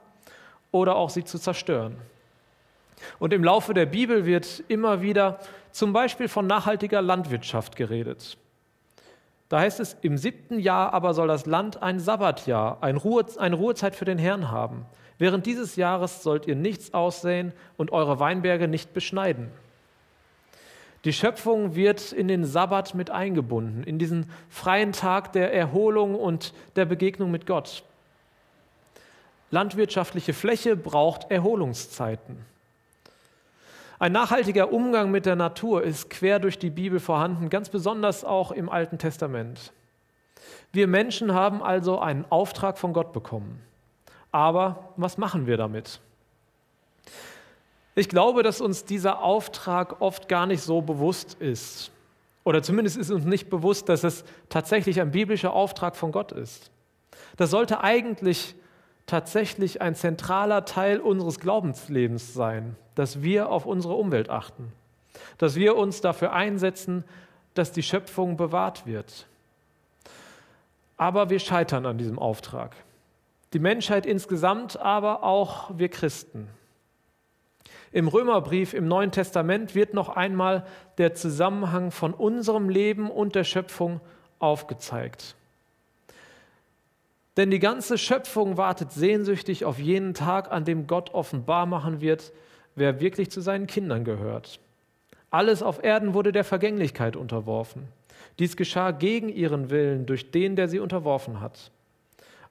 oder 0.72 0.96
auch 0.96 1.10
sie 1.10 1.24
zu 1.24 1.38
zerstören. 1.38 1.96
Und 3.18 3.32
im 3.32 3.44
Laufe 3.44 3.74
der 3.74 3.86
Bibel 3.86 4.26
wird 4.26 4.64
immer 4.68 5.02
wieder 5.02 5.38
zum 5.70 5.92
Beispiel 5.92 6.28
von 6.28 6.46
nachhaltiger 6.46 7.02
Landwirtschaft 7.02 7.76
geredet. 7.76 8.36
Da 9.48 9.60
heißt 9.60 9.80
es, 9.80 9.96
im 10.02 10.16
siebten 10.16 10.58
Jahr 10.58 10.92
aber 10.94 11.14
soll 11.14 11.28
das 11.28 11.46
Land 11.46 11.82
ein 11.82 12.00
Sabbatjahr, 12.00 12.78
eine 12.82 12.98
Ruhezeit 12.98 13.94
für 13.94 14.04
den 14.04 14.18
Herrn 14.18 14.50
haben. 14.50 14.86
Während 15.18 15.46
dieses 15.46 15.76
Jahres 15.76 16.22
sollt 16.22 16.46
ihr 16.46 16.56
nichts 16.56 16.92
aussäen 16.92 17.52
und 17.76 17.92
eure 17.92 18.18
Weinberge 18.18 18.68
nicht 18.68 18.94
beschneiden. 18.94 19.50
Die 21.04 21.12
Schöpfung 21.12 21.74
wird 21.74 22.12
in 22.12 22.28
den 22.28 22.44
Sabbat 22.44 22.94
mit 22.94 23.10
eingebunden, 23.10 23.84
in 23.84 23.98
diesen 23.98 24.30
freien 24.48 24.92
Tag 24.92 25.32
der 25.34 25.52
Erholung 25.52 26.14
und 26.14 26.54
der 26.76 26.86
Begegnung 26.86 27.30
mit 27.30 27.46
Gott. 27.46 27.84
Landwirtschaftliche 29.50 30.32
Fläche 30.32 30.76
braucht 30.76 31.30
Erholungszeiten. 31.30 32.38
Ein 33.98 34.12
nachhaltiger 34.12 34.72
Umgang 34.72 35.10
mit 35.10 35.26
der 35.26 35.36
Natur 35.36 35.82
ist 35.82 36.10
quer 36.10 36.38
durch 36.38 36.58
die 36.58 36.70
Bibel 36.70 36.98
vorhanden, 37.00 37.48
ganz 37.48 37.68
besonders 37.68 38.24
auch 38.24 38.50
im 38.50 38.68
Alten 38.68 38.98
Testament. 38.98 39.72
Wir 40.72 40.88
Menschen 40.88 41.32
haben 41.32 41.62
also 41.62 42.00
einen 42.00 42.24
Auftrag 42.30 42.78
von 42.78 42.92
Gott 42.92 43.12
bekommen. 43.12 43.60
Aber 44.32 44.92
was 44.96 45.16
machen 45.16 45.46
wir 45.46 45.56
damit? 45.56 46.00
Ich 47.94 48.08
glaube, 48.08 48.42
dass 48.42 48.60
uns 48.60 48.84
dieser 48.84 49.22
Auftrag 49.22 50.00
oft 50.00 50.28
gar 50.28 50.46
nicht 50.46 50.62
so 50.62 50.82
bewusst 50.82 51.34
ist. 51.34 51.92
Oder 52.42 52.62
zumindest 52.62 52.96
ist 52.96 53.10
uns 53.10 53.24
nicht 53.24 53.48
bewusst, 53.48 53.88
dass 53.88 54.02
es 54.02 54.24
tatsächlich 54.48 55.00
ein 55.00 55.12
biblischer 55.12 55.52
Auftrag 55.52 55.94
von 55.94 56.10
Gott 56.10 56.32
ist. 56.32 56.72
Das 57.36 57.50
sollte 57.50 57.82
eigentlich 57.82 58.56
tatsächlich 59.06 59.80
ein 59.82 59.94
zentraler 59.94 60.64
Teil 60.64 61.00
unseres 61.00 61.40
Glaubenslebens 61.40 62.34
sein, 62.34 62.76
dass 62.94 63.22
wir 63.22 63.50
auf 63.50 63.66
unsere 63.66 63.94
Umwelt 63.94 64.30
achten, 64.30 64.72
dass 65.38 65.56
wir 65.56 65.76
uns 65.76 66.00
dafür 66.00 66.32
einsetzen, 66.32 67.04
dass 67.54 67.72
die 67.72 67.82
Schöpfung 67.82 68.36
bewahrt 68.36 68.86
wird. 68.86 69.26
Aber 70.96 71.30
wir 71.30 71.38
scheitern 71.38 71.86
an 71.86 71.98
diesem 71.98 72.18
Auftrag 72.18 72.74
die 73.54 73.60
Menschheit 73.60 74.04
insgesamt, 74.04 74.78
aber 74.78 75.22
auch 75.22 75.70
wir 75.78 75.88
Christen. 75.88 76.48
Im 77.92 78.08
Römerbrief 78.08 78.74
im 78.74 78.88
Neuen 78.88 79.12
Testament 79.12 79.76
wird 79.76 79.94
noch 79.94 80.08
einmal 80.08 80.66
der 80.98 81.14
Zusammenhang 81.14 81.92
von 81.92 82.12
unserem 82.12 82.68
Leben 82.68 83.08
und 83.08 83.36
der 83.36 83.44
Schöpfung 83.44 84.00
aufgezeigt. 84.40 85.36
Denn 87.36 87.50
die 87.50 87.58
ganze 87.58 87.98
Schöpfung 87.98 88.56
wartet 88.56 88.92
sehnsüchtig 88.92 89.64
auf 89.64 89.78
jenen 89.78 90.14
Tag, 90.14 90.52
an 90.52 90.64
dem 90.64 90.86
Gott 90.86 91.12
offenbar 91.14 91.66
machen 91.66 92.00
wird, 92.00 92.32
wer 92.74 93.00
wirklich 93.00 93.30
zu 93.30 93.40
seinen 93.40 93.66
Kindern 93.66 94.04
gehört. 94.04 94.60
Alles 95.30 95.62
auf 95.62 95.82
Erden 95.82 96.14
wurde 96.14 96.30
der 96.30 96.44
Vergänglichkeit 96.44 97.16
unterworfen. 97.16 97.88
Dies 98.38 98.56
geschah 98.56 98.92
gegen 98.92 99.28
ihren 99.28 99.70
Willen 99.70 100.06
durch 100.06 100.30
den, 100.30 100.54
der 100.54 100.68
sie 100.68 100.78
unterworfen 100.78 101.40
hat 101.40 101.72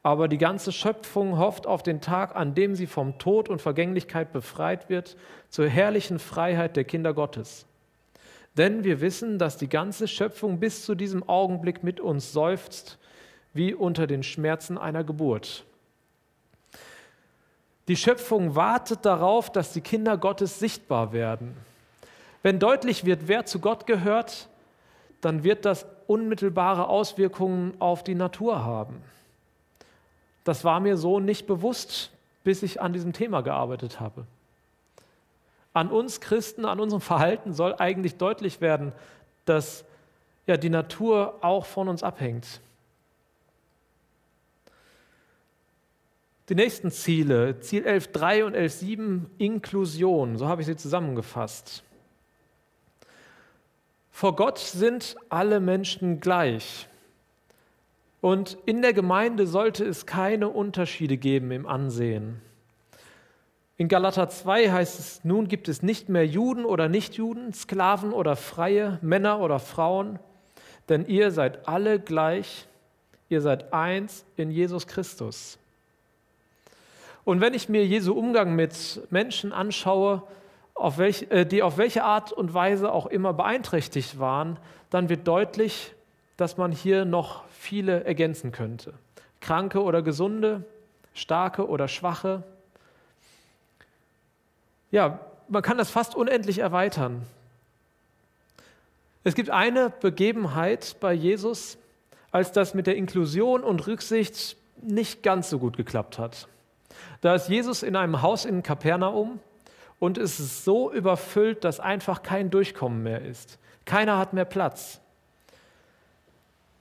aber 0.03 0.27
die 0.27 0.37
ganze 0.37 0.73
Schöpfung 0.73 1.37
hofft 1.37 1.65
auf 1.65 1.81
den 1.81 2.01
Tag, 2.01 2.35
an 2.35 2.53
dem 2.53 2.75
sie 2.75 2.87
vom 2.87 3.17
Tod 3.17 3.47
und 3.47 3.61
Vergänglichkeit 3.61 4.33
befreit 4.33 4.89
wird, 4.89 5.15
zur 5.49 5.67
herrlichen 5.67 6.19
Freiheit 6.19 6.75
der 6.75 6.83
Kinder 6.83 7.13
Gottes. 7.13 7.65
Denn 8.57 8.83
wir 8.83 8.99
wissen, 8.99 9.39
dass 9.39 9.57
die 9.57 9.69
ganze 9.69 10.09
Schöpfung 10.09 10.59
bis 10.59 10.85
zu 10.85 10.93
diesem 10.93 11.27
Augenblick 11.27 11.83
mit 11.83 12.01
uns 12.01 12.33
seufzt, 12.33 12.99
wie 13.53 13.73
unter 13.73 14.07
den 14.07 14.23
Schmerzen 14.23 14.77
einer 14.77 15.03
Geburt. 15.03 15.65
Die 17.87 17.97
Schöpfung 17.97 18.55
wartet 18.55 19.05
darauf, 19.05 19.51
dass 19.51 19.73
die 19.73 19.81
Kinder 19.81 20.17
Gottes 20.17 20.59
sichtbar 20.59 21.11
werden. 21.11 21.55
Wenn 22.41 22.59
deutlich 22.59 23.05
wird, 23.05 23.27
wer 23.27 23.45
zu 23.45 23.59
Gott 23.59 23.85
gehört, 23.85 24.47
dann 25.21 25.43
wird 25.43 25.65
das 25.65 25.85
unmittelbare 26.07 26.87
Auswirkungen 26.87 27.79
auf 27.79 28.03
die 28.03 28.15
Natur 28.15 28.63
haben. 28.63 29.01
Das 30.43 30.63
war 30.65 30.79
mir 30.79 30.97
so 30.97 31.19
nicht 31.19 31.47
bewusst, 31.47 32.11
bis 32.43 32.63
ich 32.63 32.81
an 32.81 32.93
diesem 32.93 33.13
Thema 33.13 33.41
gearbeitet 33.41 33.99
habe. 33.99 34.25
An 35.73 35.89
uns 35.89 36.19
Christen, 36.19 36.65
an 36.65 36.79
unserem 36.79 37.01
Verhalten 37.01 37.53
soll 37.53 37.75
eigentlich 37.77 38.17
deutlich 38.17 38.61
werden, 38.61 38.91
dass 39.45 39.85
ja, 40.45 40.57
die 40.57 40.69
Natur 40.69 41.35
auch 41.41 41.65
von 41.65 41.87
uns 41.87 42.03
abhängt. 42.03 42.59
Die 46.49 46.55
nächsten 46.55 46.91
Ziele, 46.91 47.59
Ziel 47.61 47.87
11.3 47.87 48.43
und 48.43 48.55
11.7, 48.55 49.21
Inklusion, 49.37 50.37
so 50.37 50.47
habe 50.47 50.61
ich 50.61 50.67
sie 50.67 50.75
zusammengefasst. 50.75 51.83
Vor 54.11 54.35
Gott 54.35 54.59
sind 54.59 55.15
alle 55.29 55.61
Menschen 55.61 56.19
gleich. 56.19 56.87
Und 58.19 58.57
in 58.65 58.81
der 58.81 58.93
Gemeinde 58.93 59.47
sollte 59.47 59.85
es 59.85 60.05
keine 60.05 60.49
Unterschiede 60.49 61.17
geben 61.17 61.51
im 61.51 61.65
Ansehen. 61.65 62.41
In 63.77 63.87
Galater 63.87 64.29
2 64.29 64.71
heißt 64.71 64.99
es, 64.99 65.23
nun 65.23 65.47
gibt 65.47 65.67
es 65.67 65.81
nicht 65.81 66.09
mehr 66.09 66.27
Juden 66.27 66.63
oder 66.63 66.89
Nichtjuden, 66.89 67.53
Sklaven 67.53 68.13
oder 68.13 68.35
Freie, 68.35 68.99
Männer 69.01 69.39
oder 69.39 69.59
Frauen, 69.59 70.19
denn 70.89 71.05
ihr 71.05 71.31
seid 71.31 71.67
alle 71.67 71.99
gleich, 71.99 72.67
ihr 73.29 73.41
seid 73.41 73.73
eins 73.73 74.25
in 74.35 74.51
Jesus 74.51 74.87
Christus. 74.87 75.57
Und 77.25 77.41
wenn 77.41 77.53
ich 77.53 77.69
mir 77.69 77.85
Jesu 77.85 78.13
Umgang 78.13 78.55
mit 78.55 79.01
Menschen 79.09 79.53
anschaue, 79.53 80.23
auf 80.73 80.97
welch, 80.97 81.27
äh, 81.29 81.45
die 81.45 81.63
auf 81.63 81.77
welche 81.77 82.03
Art 82.03 82.31
und 82.31 82.53
Weise 82.53 82.91
auch 82.91 83.05
immer 83.05 83.33
beeinträchtigt 83.33 84.19
waren, 84.19 84.57
dann 84.89 85.09
wird 85.09 85.27
deutlich, 85.27 85.93
dass 86.37 86.57
man 86.57 86.71
hier 86.71 87.05
noch 87.05 87.43
viele 87.49 88.03
ergänzen 88.03 88.51
könnte. 88.51 88.93
Kranke 89.39 89.81
oder 89.83 90.01
gesunde, 90.01 90.63
starke 91.13 91.67
oder 91.67 91.87
schwache. 91.87 92.43
Ja, 94.91 95.19
man 95.47 95.61
kann 95.61 95.77
das 95.77 95.91
fast 95.91 96.15
unendlich 96.15 96.59
erweitern. 96.59 97.23
Es 99.23 99.35
gibt 99.35 99.49
eine 99.49 99.89
Begebenheit 99.89 100.97
bei 100.99 101.13
Jesus, 101.13 101.77
als 102.31 102.51
das 102.51 102.73
mit 102.73 102.87
der 102.87 102.95
Inklusion 102.95 103.63
und 103.63 103.87
Rücksicht 103.87 104.57
nicht 104.81 105.23
ganz 105.23 105.49
so 105.49 105.59
gut 105.59 105.77
geklappt 105.77 106.19
hat. 106.19 106.47
Da 107.21 107.35
ist 107.35 107.49
Jesus 107.49 107.83
in 107.83 107.95
einem 107.95 108.21
Haus 108.21 108.45
in 108.45 108.63
Kapernaum 108.63 109.39
und 109.99 110.17
es 110.17 110.39
ist 110.39 110.65
so 110.65 110.91
überfüllt, 110.91 111.63
dass 111.63 111.79
einfach 111.79 112.23
kein 112.23 112.49
Durchkommen 112.49 113.03
mehr 113.03 113.21
ist. 113.21 113.59
Keiner 113.85 114.17
hat 114.17 114.33
mehr 114.33 114.45
Platz. 114.45 114.99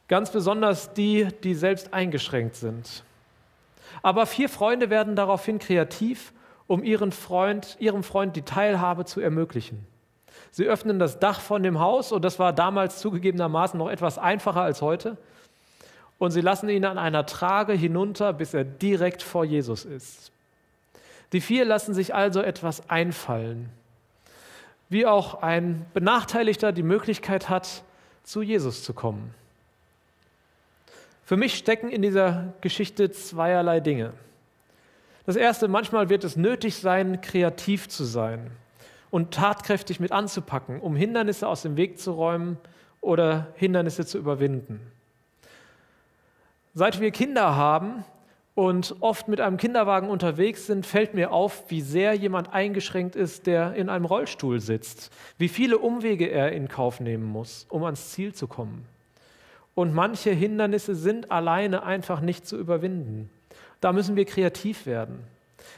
Ganz 0.08 0.30
besonders 0.30 0.92
die, 0.92 1.28
die 1.42 1.54
selbst 1.54 1.94
eingeschränkt 1.94 2.56
sind. 2.56 3.04
Aber 4.02 4.26
vier 4.26 4.48
Freunde 4.48 4.90
werden 4.90 5.16
daraufhin 5.16 5.58
kreativ, 5.58 6.32
um 6.66 6.82
ihren 6.82 7.12
Freund, 7.12 7.76
ihrem 7.78 8.02
Freund 8.02 8.34
die 8.36 8.42
Teilhabe 8.42 9.04
zu 9.04 9.20
ermöglichen. 9.20 9.86
Sie 10.50 10.66
öffnen 10.66 10.98
das 10.98 11.18
Dach 11.18 11.40
von 11.40 11.62
dem 11.62 11.78
Haus 11.78 12.12
und 12.12 12.24
das 12.24 12.38
war 12.38 12.52
damals 12.52 12.98
zugegebenermaßen 12.98 13.78
noch 13.78 13.88
etwas 13.88 14.18
einfacher 14.18 14.62
als 14.62 14.82
heute. 14.82 15.16
Und 16.22 16.30
sie 16.30 16.40
lassen 16.40 16.68
ihn 16.68 16.84
an 16.84 16.98
einer 16.98 17.26
Trage 17.26 17.72
hinunter, 17.72 18.32
bis 18.32 18.54
er 18.54 18.62
direkt 18.62 19.24
vor 19.24 19.44
Jesus 19.44 19.84
ist. 19.84 20.30
Die 21.32 21.40
vier 21.40 21.64
lassen 21.64 21.94
sich 21.94 22.14
also 22.14 22.40
etwas 22.40 22.88
einfallen, 22.88 23.70
wie 24.88 25.04
auch 25.04 25.42
ein 25.42 25.84
Benachteiligter 25.94 26.70
die 26.70 26.84
Möglichkeit 26.84 27.48
hat, 27.48 27.82
zu 28.22 28.40
Jesus 28.40 28.84
zu 28.84 28.94
kommen. 28.94 29.34
Für 31.24 31.36
mich 31.36 31.56
stecken 31.56 31.88
in 31.88 32.02
dieser 32.02 32.54
Geschichte 32.60 33.10
zweierlei 33.10 33.80
Dinge. 33.80 34.12
Das 35.26 35.34
erste, 35.34 35.66
manchmal 35.66 36.08
wird 36.08 36.22
es 36.22 36.36
nötig 36.36 36.76
sein, 36.76 37.20
kreativ 37.20 37.88
zu 37.88 38.04
sein 38.04 38.52
und 39.10 39.34
tatkräftig 39.34 39.98
mit 39.98 40.12
anzupacken, 40.12 40.78
um 40.78 40.94
Hindernisse 40.94 41.48
aus 41.48 41.62
dem 41.62 41.76
Weg 41.76 41.98
zu 41.98 42.12
räumen 42.12 42.58
oder 43.00 43.48
Hindernisse 43.56 44.06
zu 44.06 44.18
überwinden. 44.18 44.92
Seit 46.74 47.00
wir 47.02 47.10
Kinder 47.10 47.54
haben 47.54 48.02
und 48.54 48.96
oft 49.00 49.28
mit 49.28 49.42
einem 49.42 49.58
Kinderwagen 49.58 50.08
unterwegs 50.08 50.66
sind, 50.66 50.86
fällt 50.86 51.12
mir 51.12 51.30
auf, 51.30 51.64
wie 51.68 51.82
sehr 51.82 52.14
jemand 52.14 52.54
eingeschränkt 52.54 53.14
ist, 53.14 53.46
der 53.46 53.74
in 53.74 53.90
einem 53.90 54.06
Rollstuhl 54.06 54.58
sitzt, 54.58 55.10
wie 55.36 55.48
viele 55.48 55.76
Umwege 55.76 56.30
er 56.30 56.52
in 56.52 56.68
Kauf 56.68 56.98
nehmen 56.98 57.24
muss, 57.24 57.66
um 57.68 57.84
ans 57.84 58.12
Ziel 58.12 58.32
zu 58.32 58.46
kommen. 58.46 58.86
Und 59.74 59.92
manche 59.92 60.30
Hindernisse 60.30 60.94
sind 60.94 61.30
alleine 61.30 61.82
einfach 61.82 62.22
nicht 62.22 62.46
zu 62.46 62.56
überwinden. 62.56 63.28
Da 63.82 63.92
müssen 63.92 64.16
wir 64.16 64.24
kreativ 64.24 64.86
werden. 64.86 65.24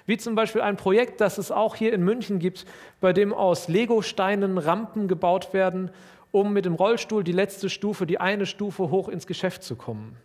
Wie 0.06 0.16
zum 0.16 0.36
Beispiel 0.36 0.60
ein 0.60 0.76
Projekt, 0.76 1.20
das 1.20 1.38
es 1.38 1.50
auch 1.50 1.74
hier 1.74 1.92
in 1.92 2.04
München 2.04 2.38
gibt, 2.38 2.66
bei 3.00 3.12
dem 3.12 3.34
aus 3.34 3.66
Legosteinen 3.66 4.58
Rampen 4.58 5.08
gebaut 5.08 5.52
werden, 5.52 5.90
um 6.30 6.52
mit 6.52 6.66
dem 6.66 6.74
Rollstuhl 6.74 7.24
die 7.24 7.32
letzte 7.32 7.68
Stufe, 7.68 8.06
die 8.06 8.20
eine 8.20 8.46
Stufe 8.46 8.90
hoch 8.90 9.08
ins 9.08 9.26
Geschäft 9.26 9.64
zu 9.64 9.74
kommen. 9.74 10.16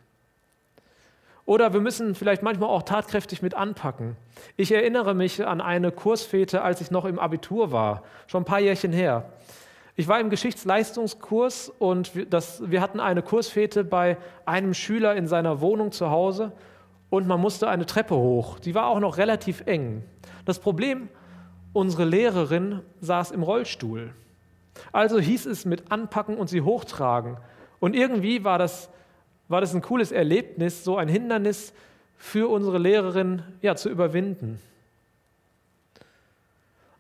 Oder 1.50 1.74
wir 1.74 1.82
müssen 1.82 2.14
vielleicht 2.14 2.44
manchmal 2.44 2.70
auch 2.70 2.84
tatkräftig 2.84 3.42
mit 3.42 3.56
anpacken. 3.56 4.16
Ich 4.56 4.72
erinnere 4.72 5.16
mich 5.16 5.44
an 5.48 5.62
eine 5.62 5.92
Kursfete, 5.92 6.62
als 6.62 6.80
ich 6.80 6.92
noch 6.92 7.06
im 7.06 7.18
Abitur 7.18 7.72
war, 7.72 8.04
schon 8.28 8.44
ein 8.44 8.46
paar 8.46 8.60
Jährchen 8.60 8.94
her. 8.94 9.32
Ich 9.96 10.08
war 10.08 10.20
im 10.20 10.30
Geschichtsleistungskurs 10.30 11.70
und 11.80 12.16
wir, 12.16 12.28
das, 12.28 12.62
wir 12.70 12.82
hatten 12.82 13.00
eine 13.00 13.24
Kursfete 13.24 13.84
bei 13.84 14.18
einem 14.46 14.76
Schüler 14.76 15.16
in 15.16 15.26
seiner 15.26 15.60
Wohnung 15.60 15.92
zu 15.92 16.12
Hause 16.12 16.52
und 17.10 17.26
man 17.26 17.42
musste 17.42 17.68
eine 17.68 17.88
Treppe 17.88 18.16
hoch. 18.16 18.60
Die 18.60 18.76
war 18.76 18.86
auch 18.86 19.00
noch 19.00 19.18
relativ 19.18 19.64
eng. 19.66 20.04
Das 20.46 20.60
Problem, 20.60 21.10
unsere 21.74 22.06
Lehrerin 22.06 22.84
saß 23.02 23.32
im 23.32 23.42
Rollstuhl. 23.42 24.14
Also 24.92 25.18
hieß 25.20 25.48
es 25.48 25.66
mit 25.66 25.92
anpacken 25.92 26.38
und 26.38 26.48
sie 26.48 26.62
hochtragen. 26.62 27.38
Und 27.80 27.96
irgendwie 27.96 28.44
war 28.44 28.60
das, 28.60 28.92
war 29.50 29.60
das 29.60 29.76
ein 29.76 29.82
cooles 29.82 30.14
Erlebnis, 30.14 30.84
so 30.84 30.96
ein 30.96 31.10
Hindernis 31.10 31.74
für 32.18 32.50
unsere 32.50 32.78
Lehrerin 32.78 33.44
ja, 33.62 33.76
zu 33.76 33.90
überwinden. 33.90 34.62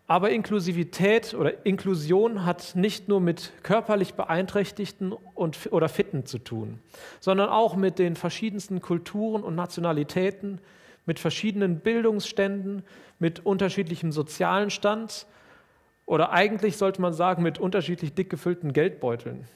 Aber 0.07 0.31
Inklusivität 0.31 1.35
oder 1.35 1.65
Inklusion 1.67 2.43
hat 2.43 2.75
nicht 2.75 3.07
nur 3.07 3.21
mit 3.21 3.53
körperlich 3.61 4.15
Beeinträchtigten 4.15 5.11
und, 5.11 5.71
oder 5.71 5.87
Fitten 5.87 6.25
zu 6.25 6.39
tun, 6.39 6.79
sondern 7.19 7.49
auch 7.49 7.75
mit 7.75 7.99
den 7.99 8.15
verschiedensten 8.15 8.81
Kulturen 8.81 9.43
und 9.43 9.53
Nationalitäten, 9.53 10.59
mit 11.05 11.19
verschiedenen 11.19 11.79
Bildungsständen, 11.79 12.81
mit 13.19 13.45
unterschiedlichem 13.45 14.11
sozialen 14.11 14.71
Stand 14.71 15.27
oder 16.07 16.31
eigentlich 16.31 16.77
sollte 16.77 17.01
man 17.01 17.13
sagen 17.13 17.43
mit 17.43 17.59
unterschiedlich 17.59 18.15
dick 18.15 18.31
gefüllten 18.31 18.73
Geldbeuteln. 18.73 19.47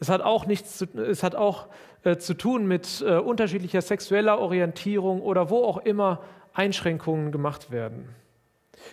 Es 0.00 0.08
hat 0.08 0.22
auch, 0.22 0.46
nichts 0.46 0.78
zu, 0.78 0.86
es 0.98 1.22
hat 1.22 1.34
auch 1.34 1.66
äh, 2.02 2.16
zu 2.16 2.34
tun 2.34 2.66
mit 2.66 3.04
äh, 3.06 3.18
unterschiedlicher 3.18 3.82
sexueller 3.82 4.38
Orientierung 4.38 5.20
oder 5.20 5.50
wo 5.50 5.62
auch 5.62 5.78
immer 5.78 6.22
Einschränkungen 6.54 7.30
gemacht 7.30 7.70
werden. 7.70 8.08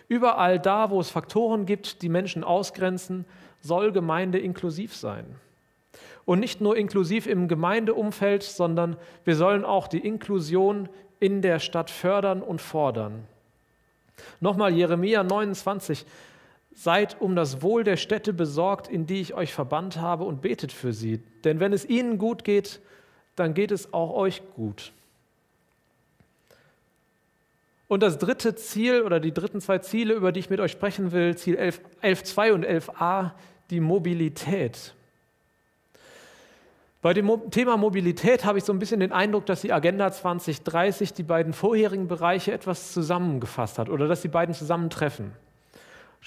Überall 0.10 0.60
da, 0.60 0.90
wo 0.90 1.00
es 1.00 1.10
Faktoren 1.10 1.66
gibt, 1.66 2.02
die 2.02 2.10
Menschen 2.10 2.44
ausgrenzen, 2.44 3.26
soll 3.62 3.94
Gemeinde 3.94 4.38
inklusiv 4.38 4.96
sein. 4.96 5.26
Und 6.26 6.40
nicht 6.40 6.60
nur 6.60 6.76
inklusiv 6.76 7.26
im 7.26 7.48
Gemeindeumfeld, 7.48 8.44
sondern 8.44 8.98
wir 9.24 9.38
sollen 9.38 9.64
auch 9.64 9.88
die 9.88 10.06
Inklusion 10.06 10.90
in 11.22 11.42
der 11.42 11.60
Stadt 11.60 11.90
fördern 11.90 12.42
und 12.42 12.62
fordern. 12.62 13.26
Nochmal 14.40 14.74
Jeremia 14.74 15.24
29. 15.24 16.06
Seid 16.79 17.19
um 17.19 17.36
das 17.36 17.63
Wohl 17.63 17.84
der 17.84 17.98
Städte 17.98 18.34
besorgt, 18.34 18.88
in 18.88 19.07
die 19.07 19.19
ich 19.19 19.34
euch 19.34 19.51
verbannt 19.51 19.98
habe, 19.98 20.25
und 20.25 20.43
betet 20.43 20.72
für 20.72 20.93
sie. 20.93 21.17
Denn 21.43 21.60
wenn 21.60 21.74
es 21.74 21.84
ihnen 21.84 22.19
gut 22.19 22.43
geht, 22.43 22.81
dann 23.36 23.56
geht 23.56 23.71
es 23.71 23.95
auch 23.95 24.13
euch 24.13 24.43
gut. 24.56 24.93
Und 27.88 28.04
das 28.04 28.19
dritte 28.19 28.54
Ziel 28.54 29.02
oder 29.02 29.19
die 29.19 29.34
dritten 29.34 29.60
zwei 29.60 29.80
Ziele, 29.80 30.13
über 30.13 30.32
die 30.32 30.39
ich 30.39 30.52
mit 30.52 30.60
euch 30.60 30.71
sprechen 30.71 31.12
will, 31.12 31.36
Ziel 31.36 31.58
11.2 31.58 32.43
11, 32.43 32.54
und 32.54 32.63
11a, 32.63 33.32
die 33.71 33.80
Mobilität. 33.80 34.93
Bei 37.02 37.15
dem 37.15 37.49
Thema 37.49 37.78
Mobilität 37.78 38.45
habe 38.45 38.60
ich 38.60 38.65
so 38.65 38.71
ein 38.71 38.78
bisschen 38.78 38.99
den 38.99 39.13
Eindruck, 39.13 39.47
dass 39.47 39.62
die 39.62 39.73
Agenda 39.73 40.12
2030 40.12 41.13
die 41.13 41.23
beiden 41.23 41.54
vorherigen 41.54 42.08
Bereiche 42.08 42.52
etwas 42.52 42.93
zusammengefasst 42.93 43.80
hat 43.80 43.89
oder 43.89 44.08
dass 44.08 44.21
die 44.21 44.28
beiden 44.28 44.54
zusammentreffen. 44.54 45.32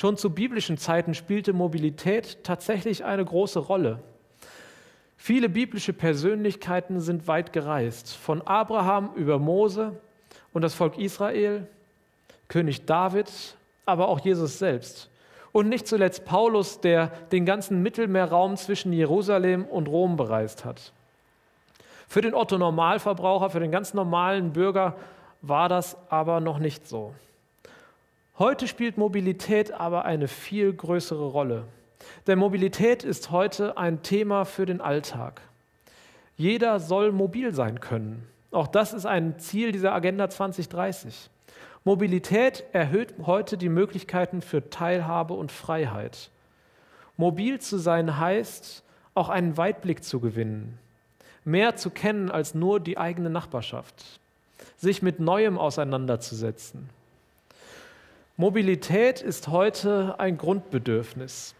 Schon 0.00 0.16
zu 0.16 0.30
biblischen 0.30 0.78
Zeiten 0.78 1.12
spielte 1.12 1.52
Mobilität 1.52 2.42
tatsächlich 2.42 3.04
eine 3.04 3.22
große 3.22 3.58
Rolle. 3.58 3.98
Viele 5.18 5.50
biblische 5.50 5.92
Persönlichkeiten 5.92 7.00
sind 7.00 7.28
weit 7.28 7.52
gereist, 7.52 8.16
von 8.16 8.40
Abraham 8.40 9.10
über 9.14 9.38
Mose 9.38 10.00
und 10.54 10.62
das 10.62 10.72
Volk 10.72 10.96
Israel, 10.96 11.66
König 12.48 12.86
David, 12.86 13.30
aber 13.84 14.08
auch 14.08 14.20
Jesus 14.20 14.58
selbst. 14.58 15.10
Und 15.52 15.68
nicht 15.68 15.86
zuletzt 15.86 16.24
Paulus, 16.24 16.80
der 16.80 17.08
den 17.30 17.44
ganzen 17.44 17.82
Mittelmeerraum 17.82 18.56
zwischen 18.56 18.94
Jerusalem 18.94 19.66
und 19.66 19.86
Rom 19.86 20.16
bereist 20.16 20.64
hat. 20.64 20.94
Für 22.08 22.22
den 22.22 22.32
Otto 22.32 22.56
Normalverbraucher, 22.56 23.50
für 23.50 23.60
den 23.60 23.70
ganz 23.70 23.92
normalen 23.92 24.54
Bürger 24.54 24.96
war 25.42 25.68
das 25.68 25.94
aber 26.08 26.40
noch 26.40 26.58
nicht 26.58 26.88
so. 26.88 27.12
Heute 28.40 28.66
spielt 28.66 28.96
Mobilität 28.96 29.70
aber 29.70 30.06
eine 30.06 30.26
viel 30.26 30.72
größere 30.72 31.26
Rolle. 31.26 31.66
Denn 32.26 32.38
Mobilität 32.38 33.04
ist 33.04 33.30
heute 33.30 33.76
ein 33.76 34.02
Thema 34.02 34.46
für 34.46 34.64
den 34.64 34.80
Alltag. 34.80 35.42
Jeder 36.38 36.80
soll 36.80 37.12
mobil 37.12 37.52
sein 37.52 37.80
können. 37.80 38.26
Auch 38.50 38.66
das 38.66 38.94
ist 38.94 39.04
ein 39.04 39.38
Ziel 39.38 39.72
dieser 39.72 39.92
Agenda 39.92 40.30
2030. 40.30 41.28
Mobilität 41.84 42.64
erhöht 42.72 43.12
heute 43.26 43.58
die 43.58 43.68
Möglichkeiten 43.68 44.40
für 44.40 44.70
Teilhabe 44.70 45.34
und 45.34 45.52
Freiheit. 45.52 46.30
Mobil 47.18 47.60
zu 47.60 47.76
sein 47.76 48.18
heißt, 48.18 48.82
auch 49.12 49.28
einen 49.28 49.58
Weitblick 49.58 50.02
zu 50.02 50.18
gewinnen, 50.18 50.78
mehr 51.44 51.76
zu 51.76 51.90
kennen 51.90 52.30
als 52.30 52.54
nur 52.54 52.80
die 52.80 52.96
eigene 52.96 53.28
Nachbarschaft, 53.28 54.18
sich 54.78 55.02
mit 55.02 55.20
Neuem 55.20 55.58
auseinanderzusetzen. 55.58 56.88
Mobilität 58.40 59.20
ist 59.20 59.48
heute 59.48 60.18
ein 60.18 60.38
Grundbedürfnis. 60.38 61.54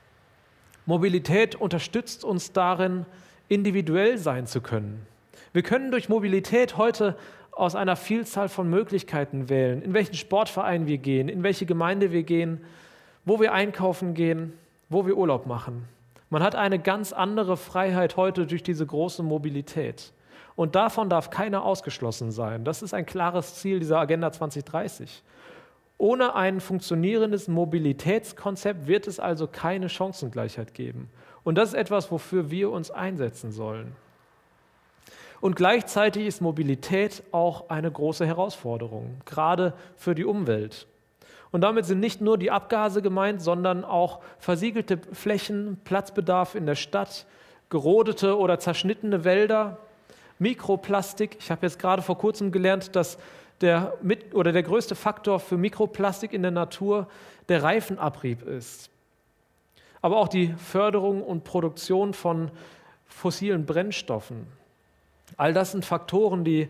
Mobilität 0.86 1.54
unterstützt 1.54 2.24
uns 2.24 2.52
darin, 2.52 3.04
individuell 3.48 4.16
sein 4.16 4.46
zu 4.46 4.62
können, 4.62 5.06
wir 5.52 5.60
können 5.60 5.90
durch 5.90 6.08
Mobilität 6.08 6.78
heute 6.78 7.18
aus 7.52 7.74
einer 7.74 7.96
Vielzahl 7.96 8.48
von 8.48 8.70
Möglichkeiten 8.70 9.50
wählen, 9.50 9.82
in 9.82 9.92
welchen 9.92 10.14
Sportverein 10.14 10.86
wir 10.86 10.96
gehen, 10.96 11.28
in 11.28 11.42
welche 11.42 11.66
Gemeinde 11.66 12.12
wir 12.12 12.22
gehen, 12.22 12.64
wo 13.26 13.40
wir 13.40 13.52
einkaufen 13.52 14.14
gehen, 14.14 14.54
wo 14.88 15.04
wir 15.04 15.18
Urlaub 15.18 15.44
machen. 15.44 15.86
Man 16.30 16.42
hat 16.42 16.54
eine 16.54 16.78
ganz 16.78 17.12
andere 17.12 17.58
Freiheit 17.58 18.16
heute 18.16 18.46
durch 18.46 18.62
diese 18.62 18.86
große 18.86 19.22
Mobilität. 19.22 20.14
Und 20.56 20.76
davon 20.76 21.10
darf 21.10 21.28
keiner 21.28 21.62
ausgeschlossen 21.62 22.32
sein. 22.32 22.64
Das 22.64 22.80
ist 22.80 22.94
ein 22.94 23.04
klares 23.04 23.56
Ziel 23.56 23.80
dieser 23.80 23.98
Agenda 23.98 24.32
2030. 24.32 25.22
Ohne 26.00 26.34
ein 26.34 26.60
funktionierendes 26.60 27.46
Mobilitätskonzept 27.46 28.86
wird 28.86 29.06
es 29.06 29.20
also 29.20 29.46
keine 29.46 29.90
Chancengleichheit 29.90 30.72
geben. 30.72 31.10
Und 31.44 31.58
das 31.58 31.70
ist 31.70 31.74
etwas, 31.74 32.10
wofür 32.10 32.50
wir 32.50 32.70
uns 32.70 32.90
einsetzen 32.90 33.52
sollen. 33.52 33.92
Und 35.42 35.56
gleichzeitig 35.56 36.26
ist 36.26 36.40
Mobilität 36.40 37.22
auch 37.32 37.68
eine 37.68 37.90
große 37.90 38.24
Herausforderung, 38.24 39.16
gerade 39.26 39.74
für 39.98 40.14
die 40.14 40.24
Umwelt. 40.24 40.86
Und 41.50 41.60
damit 41.60 41.84
sind 41.84 42.00
nicht 42.00 42.22
nur 42.22 42.38
die 42.38 42.50
Abgase 42.50 43.02
gemeint, 43.02 43.42
sondern 43.42 43.84
auch 43.84 44.20
versiegelte 44.38 44.98
Flächen, 45.12 45.82
Platzbedarf 45.84 46.54
in 46.54 46.64
der 46.64 46.76
Stadt, 46.76 47.26
gerodete 47.68 48.38
oder 48.38 48.58
zerschnittene 48.58 49.24
Wälder, 49.24 49.76
Mikroplastik. 50.38 51.36
Ich 51.40 51.50
habe 51.50 51.66
jetzt 51.66 51.78
gerade 51.78 52.00
vor 52.00 52.16
kurzem 52.16 52.52
gelernt, 52.52 52.96
dass 52.96 53.18
der, 53.60 53.96
mit, 54.02 54.34
oder 54.34 54.52
der 54.52 54.62
größte 54.62 54.94
Faktor 54.94 55.40
für 55.40 55.56
Mikroplastik 55.56 56.32
in 56.32 56.42
der 56.42 56.50
Natur 56.50 57.08
der 57.48 57.62
Reifenabrieb 57.62 58.42
ist. 58.42 58.90
Aber 60.02 60.16
auch 60.18 60.28
die 60.28 60.54
Förderung 60.56 61.22
und 61.22 61.44
Produktion 61.44 62.14
von 62.14 62.50
fossilen 63.06 63.66
Brennstoffen. 63.66 64.46
All 65.36 65.52
das 65.52 65.72
sind 65.72 65.84
Faktoren, 65.84 66.44
die 66.44 66.68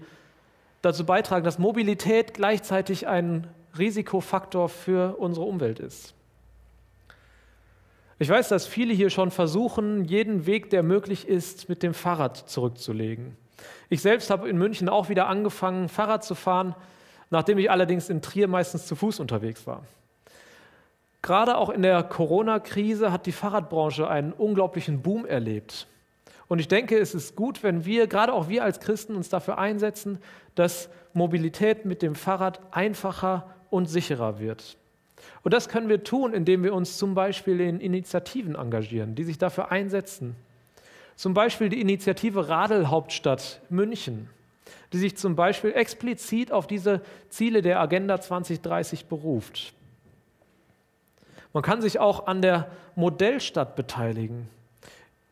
dazu 0.82 1.04
beitragen, 1.04 1.44
dass 1.44 1.58
Mobilität 1.58 2.34
gleichzeitig 2.34 3.06
ein 3.06 3.46
Risikofaktor 3.78 4.68
für 4.68 5.16
unsere 5.18 5.46
Umwelt 5.46 5.78
ist. 5.78 6.14
Ich 8.18 8.28
weiß, 8.28 8.48
dass 8.48 8.66
viele 8.66 8.92
hier 8.92 9.10
schon 9.10 9.30
versuchen, 9.30 10.04
jeden 10.04 10.44
Weg, 10.44 10.70
der 10.70 10.82
möglich 10.82 11.26
ist, 11.26 11.68
mit 11.68 11.82
dem 11.82 11.94
Fahrrad 11.94 12.36
zurückzulegen. 12.36 13.36
Ich 13.88 14.02
selbst 14.02 14.30
habe 14.30 14.48
in 14.48 14.58
München 14.58 14.88
auch 14.88 15.08
wieder 15.08 15.28
angefangen, 15.28 15.88
Fahrrad 15.88 16.24
zu 16.24 16.34
fahren, 16.34 16.74
nachdem 17.30 17.58
ich 17.58 17.70
allerdings 17.70 18.08
in 18.08 18.22
Trier 18.22 18.48
meistens 18.48 18.86
zu 18.86 18.96
Fuß 18.96 19.20
unterwegs 19.20 19.66
war. 19.66 19.84
Gerade 21.22 21.56
auch 21.56 21.68
in 21.68 21.82
der 21.82 22.02
Corona-Krise 22.02 23.12
hat 23.12 23.26
die 23.26 23.32
Fahrradbranche 23.32 24.08
einen 24.08 24.32
unglaublichen 24.32 25.02
Boom 25.02 25.26
erlebt. 25.26 25.86
Und 26.48 26.58
ich 26.58 26.68
denke, 26.68 26.98
es 26.98 27.14
ist 27.14 27.36
gut, 27.36 27.62
wenn 27.62 27.84
wir, 27.84 28.06
gerade 28.06 28.32
auch 28.32 28.48
wir 28.48 28.64
als 28.64 28.80
Christen, 28.80 29.14
uns 29.14 29.28
dafür 29.28 29.58
einsetzen, 29.58 30.18
dass 30.54 30.88
Mobilität 31.12 31.84
mit 31.84 32.02
dem 32.02 32.14
Fahrrad 32.14 32.60
einfacher 32.72 33.54
und 33.70 33.86
sicherer 33.86 34.40
wird. 34.40 34.76
Und 35.42 35.54
das 35.54 35.68
können 35.68 35.88
wir 35.88 36.02
tun, 36.02 36.32
indem 36.32 36.64
wir 36.64 36.74
uns 36.74 36.98
zum 36.98 37.14
Beispiel 37.14 37.60
in 37.60 37.80
Initiativen 37.80 38.54
engagieren, 38.54 39.14
die 39.14 39.24
sich 39.24 39.38
dafür 39.38 39.70
einsetzen. 39.70 40.34
Zum 41.20 41.34
Beispiel 41.34 41.68
die 41.68 41.82
Initiative 41.82 42.48
Radelhauptstadt 42.48 43.60
München, 43.68 44.30
die 44.94 44.96
sich 44.96 45.18
zum 45.18 45.36
Beispiel 45.36 45.72
explizit 45.72 46.50
auf 46.50 46.66
diese 46.66 47.02
Ziele 47.28 47.60
der 47.60 47.78
Agenda 47.78 48.18
2030 48.18 49.04
beruft. 49.04 49.74
Man 51.52 51.62
kann 51.62 51.82
sich 51.82 51.98
auch 51.98 52.26
an 52.26 52.40
der 52.40 52.70
Modellstadt 52.94 53.76
beteiligen. 53.76 54.48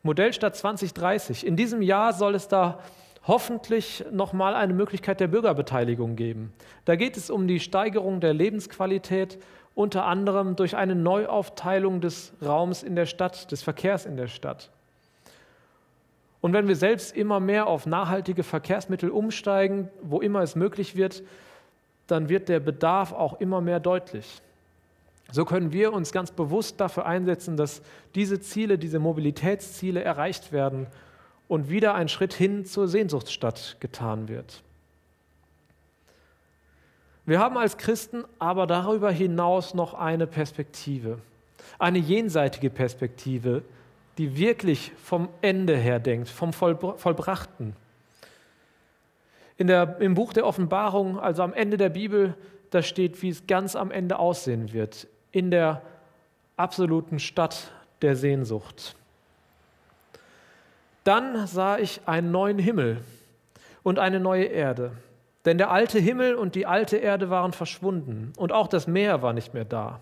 Modellstadt 0.03 0.55
2030. 0.55 1.43
In 1.43 1.55
diesem 1.55 1.81
Jahr 1.81 2.13
soll 2.13 2.35
es 2.35 2.47
da 2.47 2.83
hoffentlich 3.25 4.05
nochmal 4.11 4.53
eine 4.53 4.75
Möglichkeit 4.75 5.19
der 5.19 5.27
Bürgerbeteiligung 5.27 6.15
geben. 6.15 6.53
Da 6.85 6.97
geht 6.97 7.17
es 7.17 7.31
um 7.31 7.47
die 7.47 7.59
Steigerung 7.59 8.19
der 8.19 8.35
Lebensqualität, 8.35 9.39
unter 9.73 10.05
anderem 10.05 10.55
durch 10.55 10.77
eine 10.77 10.93
Neuaufteilung 10.93 11.99
des 11.99 12.33
Raums 12.43 12.83
in 12.83 12.95
der 12.95 13.07
Stadt, 13.07 13.51
des 13.51 13.63
Verkehrs 13.63 14.05
in 14.05 14.17
der 14.17 14.27
Stadt. 14.27 14.69
Und 16.41 16.53
wenn 16.53 16.67
wir 16.67 16.75
selbst 16.75 17.15
immer 17.15 17.39
mehr 17.39 17.67
auf 17.67 17.85
nachhaltige 17.85 18.43
Verkehrsmittel 18.43 19.09
umsteigen, 19.09 19.89
wo 20.01 20.21
immer 20.21 20.41
es 20.41 20.55
möglich 20.55 20.95
wird, 20.95 21.23
dann 22.07 22.29
wird 22.29 22.49
der 22.49 22.59
Bedarf 22.59 23.11
auch 23.11 23.39
immer 23.39 23.61
mehr 23.61 23.79
deutlich. 23.79 24.41
So 25.31 25.45
können 25.45 25.73
wir 25.73 25.93
uns 25.93 26.11
ganz 26.11 26.31
bewusst 26.31 26.79
dafür 26.79 27.05
einsetzen, 27.05 27.55
dass 27.55 27.81
diese 28.15 28.39
Ziele, 28.39 28.77
diese 28.77 28.99
Mobilitätsziele 28.99 30.03
erreicht 30.03 30.51
werden 30.51 30.87
und 31.47 31.69
wieder 31.69 31.93
ein 31.93 32.09
Schritt 32.09 32.33
hin 32.33 32.65
zur 32.65 32.87
Sehnsuchtsstadt 32.87 33.77
getan 33.79 34.27
wird. 34.27 34.63
Wir 37.25 37.39
haben 37.39 37.57
als 37.57 37.77
Christen 37.77 38.23
aber 38.39 38.65
darüber 38.65 39.11
hinaus 39.11 39.75
noch 39.75 39.93
eine 39.93 40.25
Perspektive, 40.25 41.19
eine 41.77 41.99
jenseitige 41.99 42.71
Perspektive, 42.71 43.61
die 44.19 44.37
wirklich 44.37 44.91
vom 45.01 45.29
Ende 45.41 45.77
her 45.77 45.99
denkt, 45.99 46.27
vom 46.27 46.51
Vollbrachten. 46.51 47.73
In 49.55 49.67
der, 49.67 50.01
Im 50.01 50.13
Buch 50.13 50.33
der 50.33 50.45
Offenbarung, 50.45 51.17
also 51.17 51.41
am 51.41 51.53
Ende 51.53 51.77
der 51.77 51.87
Bibel, 51.87 52.35
da 52.69 52.81
steht, 52.81 53.21
wie 53.21 53.29
es 53.29 53.47
ganz 53.47 53.77
am 53.77 53.91
Ende 53.91 54.19
aussehen 54.19 54.73
wird 54.73 55.07
in 55.31 55.51
der 55.51 55.81
absoluten 56.57 57.19
Stadt 57.19 57.71
der 58.01 58.17
Sehnsucht. 58.17 58.95
Dann 61.05 61.47
sah 61.47 61.77
ich 61.77 62.01
einen 62.05 62.31
neuen 62.31 62.59
Himmel 62.59 62.97
und 63.83 63.99
eine 63.99 64.19
neue 64.19 64.45
Erde. 64.45 64.91
Denn 65.45 65.57
der 65.57 65.71
alte 65.71 65.97
Himmel 65.97 66.35
und 66.35 66.55
die 66.55 66.65
alte 66.65 66.97
Erde 66.97 67.29
waren 67.29 67.53
verschwunden 67.53 68.33
und 68.35 68.51
auch 68.51 68.67
das 68.67 68.85
Meer 68.85 69.21
war 69.21 69.31
nicht 69.31 69.53
mehr 69.53 69.65
da. 69.65 70.01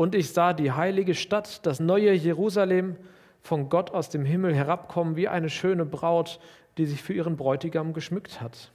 Und 0.00 0.14
ich 0.14 0.32
sah 0.32 0.54
die 0.54 0.72
heilige 0.72 1.14
Stadt, 1.14 1.66
das 1.66 1.78
neue 1.78 2.14
Jerusalem, 2.14 2.96
von 3.42 3.68
Gott 3.68 3.90
aus 3.90 4.08
dem 4.08 4.24
Himmel 4.24 4.54
herabkommen 4.54 5.14
wie 5.14 5.28
eine 5.28 5.50
schöne 5.50 5.84
Braut, 5.84 6.40
die 6.78 6.86
sich 6.86 7.02
für 7.02 7.12
ihren 7.12 7.36
Bräutigam 7.36 7.92
geschmückt 7.92 8.40
hat. 8.40 8.70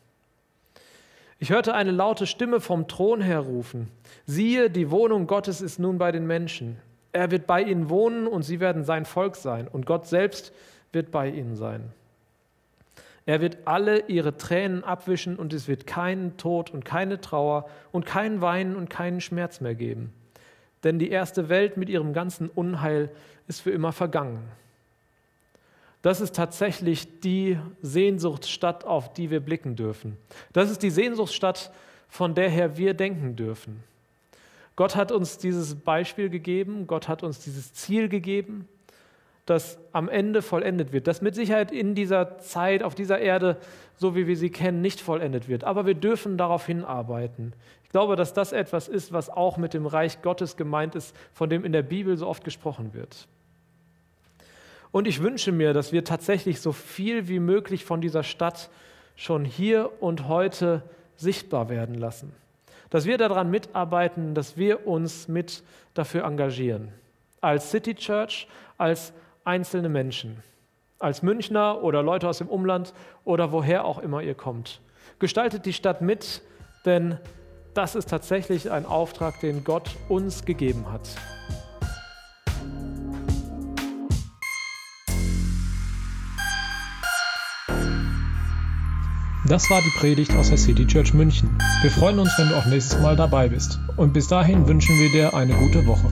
Ich 1.40 1.50
hörte 1.50 1.74
eine 1.74 1.90
laute 1.90 2.28
Stimme 2.28 2.60
vom 2.60 2.88
Thron 2.88 3.22
her 3.22 3.40
rufen, 3.40 3.88
siehe, 4.28 4.70
die 4.70 4.92
Wohnung 4.92 5.26
Gottes 5.26 5.62
ist 5.62 5.80
nun 5.80 5.98
bei 5.98 6.12
den 6.12 6.28
Menschen. 6.28 6.78
Er 7.12 7.32
wird 7.32 7.48
bei 7.48 7.64
ihnen 7.64 7.90
wohnen 7.90 8.28
und 8.28 8.44
sie 8.44 8.60
werden 8.60 8.84
sein 8.84 9.06
Volk 9.06 9.36
sein 9.36 9.68
und 9.68 9.88
Gott 9.88 10.06
selbst 10.06 10.54
wird 10.92 11.10
bei 11.10 11.28
ihnen 11.28 11.56
sein. 11.56 11.92
Er 13.26 13.42
wird 13.42 13.58
alle 13.66 14.06
ihre 14.10 14.38
Tränen 14.38 14.84
abwischen 14.84 15.38
und 15.38 15.54
es 15.54 15.68
wird 15.68 15.88
keinen 15.88 16.38
Tod 16.38 16.70
und 16.70 16.86
keine 16.86 17.20
Trauer 17.20 17.68
und 17.92 18.06
kein 18.06 18.42
Weinen 18.42 18.76
und 18.76 18.92
keinen 18.92 19.22
Schmerz 19.22 19.60
mehr 19.60 19.74
geben. 19.74 20.14
Denn 20.86 21.00
die 21.00 21.10
erste 21.10 21.50
Welt 21.50 21.76
mit 21.76 21.90
ihrem 21.90 22.14
ganzen 22.14 22.48
Unheil 22.48 23.10
ist 23.48 23.60
für 23.60 23.72
immer 23.72 23.92
vergangen. 23.92 24.44
Das 26.04 26.22
ist 26.22 26.36
tatsächlich 26.36 27.20
die 27.22 27.58
Sehnsuchtsstadt, 27.82 28.86
auf 28.86 29.12
die 29.12 29.32
wir 29.32 29.40
blicken 29.40 29.76
dürfen. 29.76 30.16
Das 30.54 30.70
ist 30.70 30.84
die 30.84 30.92
Sehnsuchtsstadt, 30.92 31.72
von 32.08 32.36
der 32.36 32.50
her 32.50 32.78
wir 32.78 32.94
denken 32.94 33.36
dürfen. 33.36 33.84
Gott 34.76 34.96
hat 34.96 35.12
uns 35.12 35.40
dieses 35.40 35.74
Beispiel 35.74 36.30
gegeben, 36.30 36.86
Gott 36.86 37.08
hat 37.08 37.24
uns 37.24 37.40
dieses 37.40 37.74
Ziel 37.74 38.08
gegeben, 38.08 38.68
das 39.48 39.80
am 39.92 40.10
Ende 40.10 40.42
vollendet 40.42 40.92
wird, 40.92 41.08
das 41.08 41.22
mit 41.22 41.34
Sicherheit 41.34 41.72
in 41.72 41.96
dieser 41.96 42.38
Zeit 42.40 42.84
auf 42.84 42.94
dieser 42.94 43.20
Erde, 43.20 43.58
so 43.96 44.16
wie 44.16 44.28
wir 44.28 44.38
sie 44.38 44.50
kennen, 44.50 44.82
nicht 44.82 45.02
vollendet 45.02 45.48
wird. 45.48 45.64
Aber 45.64 45.86
wir 45.86 45.96
dürfen 45.96 46.38
darauf 46.38 46.66
hinarbeiten. 46.66 47.54
Ich 47.96 47.98
glaube, 47.98 48.18
dass 48.18 48.34
das 48.34 48.52
etwas 48.52 48.90
ist, 48.90 49.14
was 49.14 49.30
auch 49.30 49.56
mit 49.56 49.74
dem 49.74 49.86
Reich 49.86 50.22
Gottes 50.22 50.58
gemeint 50.58 50.96
ist, 50.96 51.16
von 51.32 51.50
dem 51.50 51.64
in 51.64 51.72
der 51.72 51.82
Bibel 51.82 52.18
so 52.18 52.28
oft 52.28 52.44
gesprochen 52.44 52.94
wird. 52.94 53.30
Und 54.92 55.08
ich 55.08 55.24
wünsche 55.24 55.54
mir, 55.54 55.72
dass 55.72 55.94
wir 55.94 56.04
tatsächlich 56.04 56.60
so 56.60 56.74
viel 56.74 57.30
wie 57.30 57.40
möglich 57.40 57.86
von 57.86 58.02
dieser 58.02 58.24
Stadt 58.24 58.70
schon 59.16 59.46
hier 59.46 59.92
und 60.02 60.28
heute 60.28 60.84
sichtbar 61.16 61.70
werden 61.70 61.96
lassen. 61.96 62.34
Dass 62.90 63.06
wir 63.06 63.18
daran 63.18 63.50
mitarbeiten, 63.50 64.36
dass 64.36 64.58
wir 64.58 64.86
uns 64.86 65.30
mit 65.30 65.64
dafür 65.94 66.26
engagieren. 66.26 66.90
Als 67.40 67.72
City 67.72 67.96
Church, 67.96 68.50
als 68.78 69.14
einzelne 69.46 69.88
Menschen. 69.88 70.44
Als 71.00 71.24
Münchner 71.24 71.82
oder 71.82 72.04
Leute 72.04 72.28
aus 72.28 72.40
dem 72.40 72.50
Umland 72.50 72.94
oder 73.24 73.54
woher 73.54 73.86
auch 73.86 74.00
immer 74.00 74.22
ihr 74.22 74.36
kommt. 74.36 74.82
Gestaltet 75.18 75.66
die 75.66 75.72
Stadt 75.72 76.02
mit, 76.02 76.42
denn 76.84 77.20
das 77.76 77.94
ist 77.96 78.10
tatsächlich 78.10 78.72
ein 78.72 78.86
Auftrag, 78.86 79.40
den 79.42 79.64
Gott 79.64 79.96
uns 80.10 80.46
gegeben 80.46 80.92
hat. 80.92 81.08
Das 89.48 89.70
war 89.70 89.80
die 89.80 90.00
Predigt 90.00 90.36
aus 90.36 90.50
der 90.50 90.58
City 90.58 90.88
Church 90.88 91.14
München. 91.14 91.56
Wir 91.84 91.92
freuen 91.92 92.18
uns, 92.18 92.32
wenn 92.38 92.50
du 92.50 92.58
auch 92.58 92.66
nächstes 92.66 93.00
Mal 93.00 93.16
dabei 93.16 93.50
bist. 93.50 93.80
Und 93.96 94.12
bis 94.12 94.28
dahin 94.28 94.68
wünschen 94.68 94.98
wir 94.98 95.12
dir 95.12 95.36
eine 95.36 95.54
gute 95.54 95.86
Woche. 95.86 96.12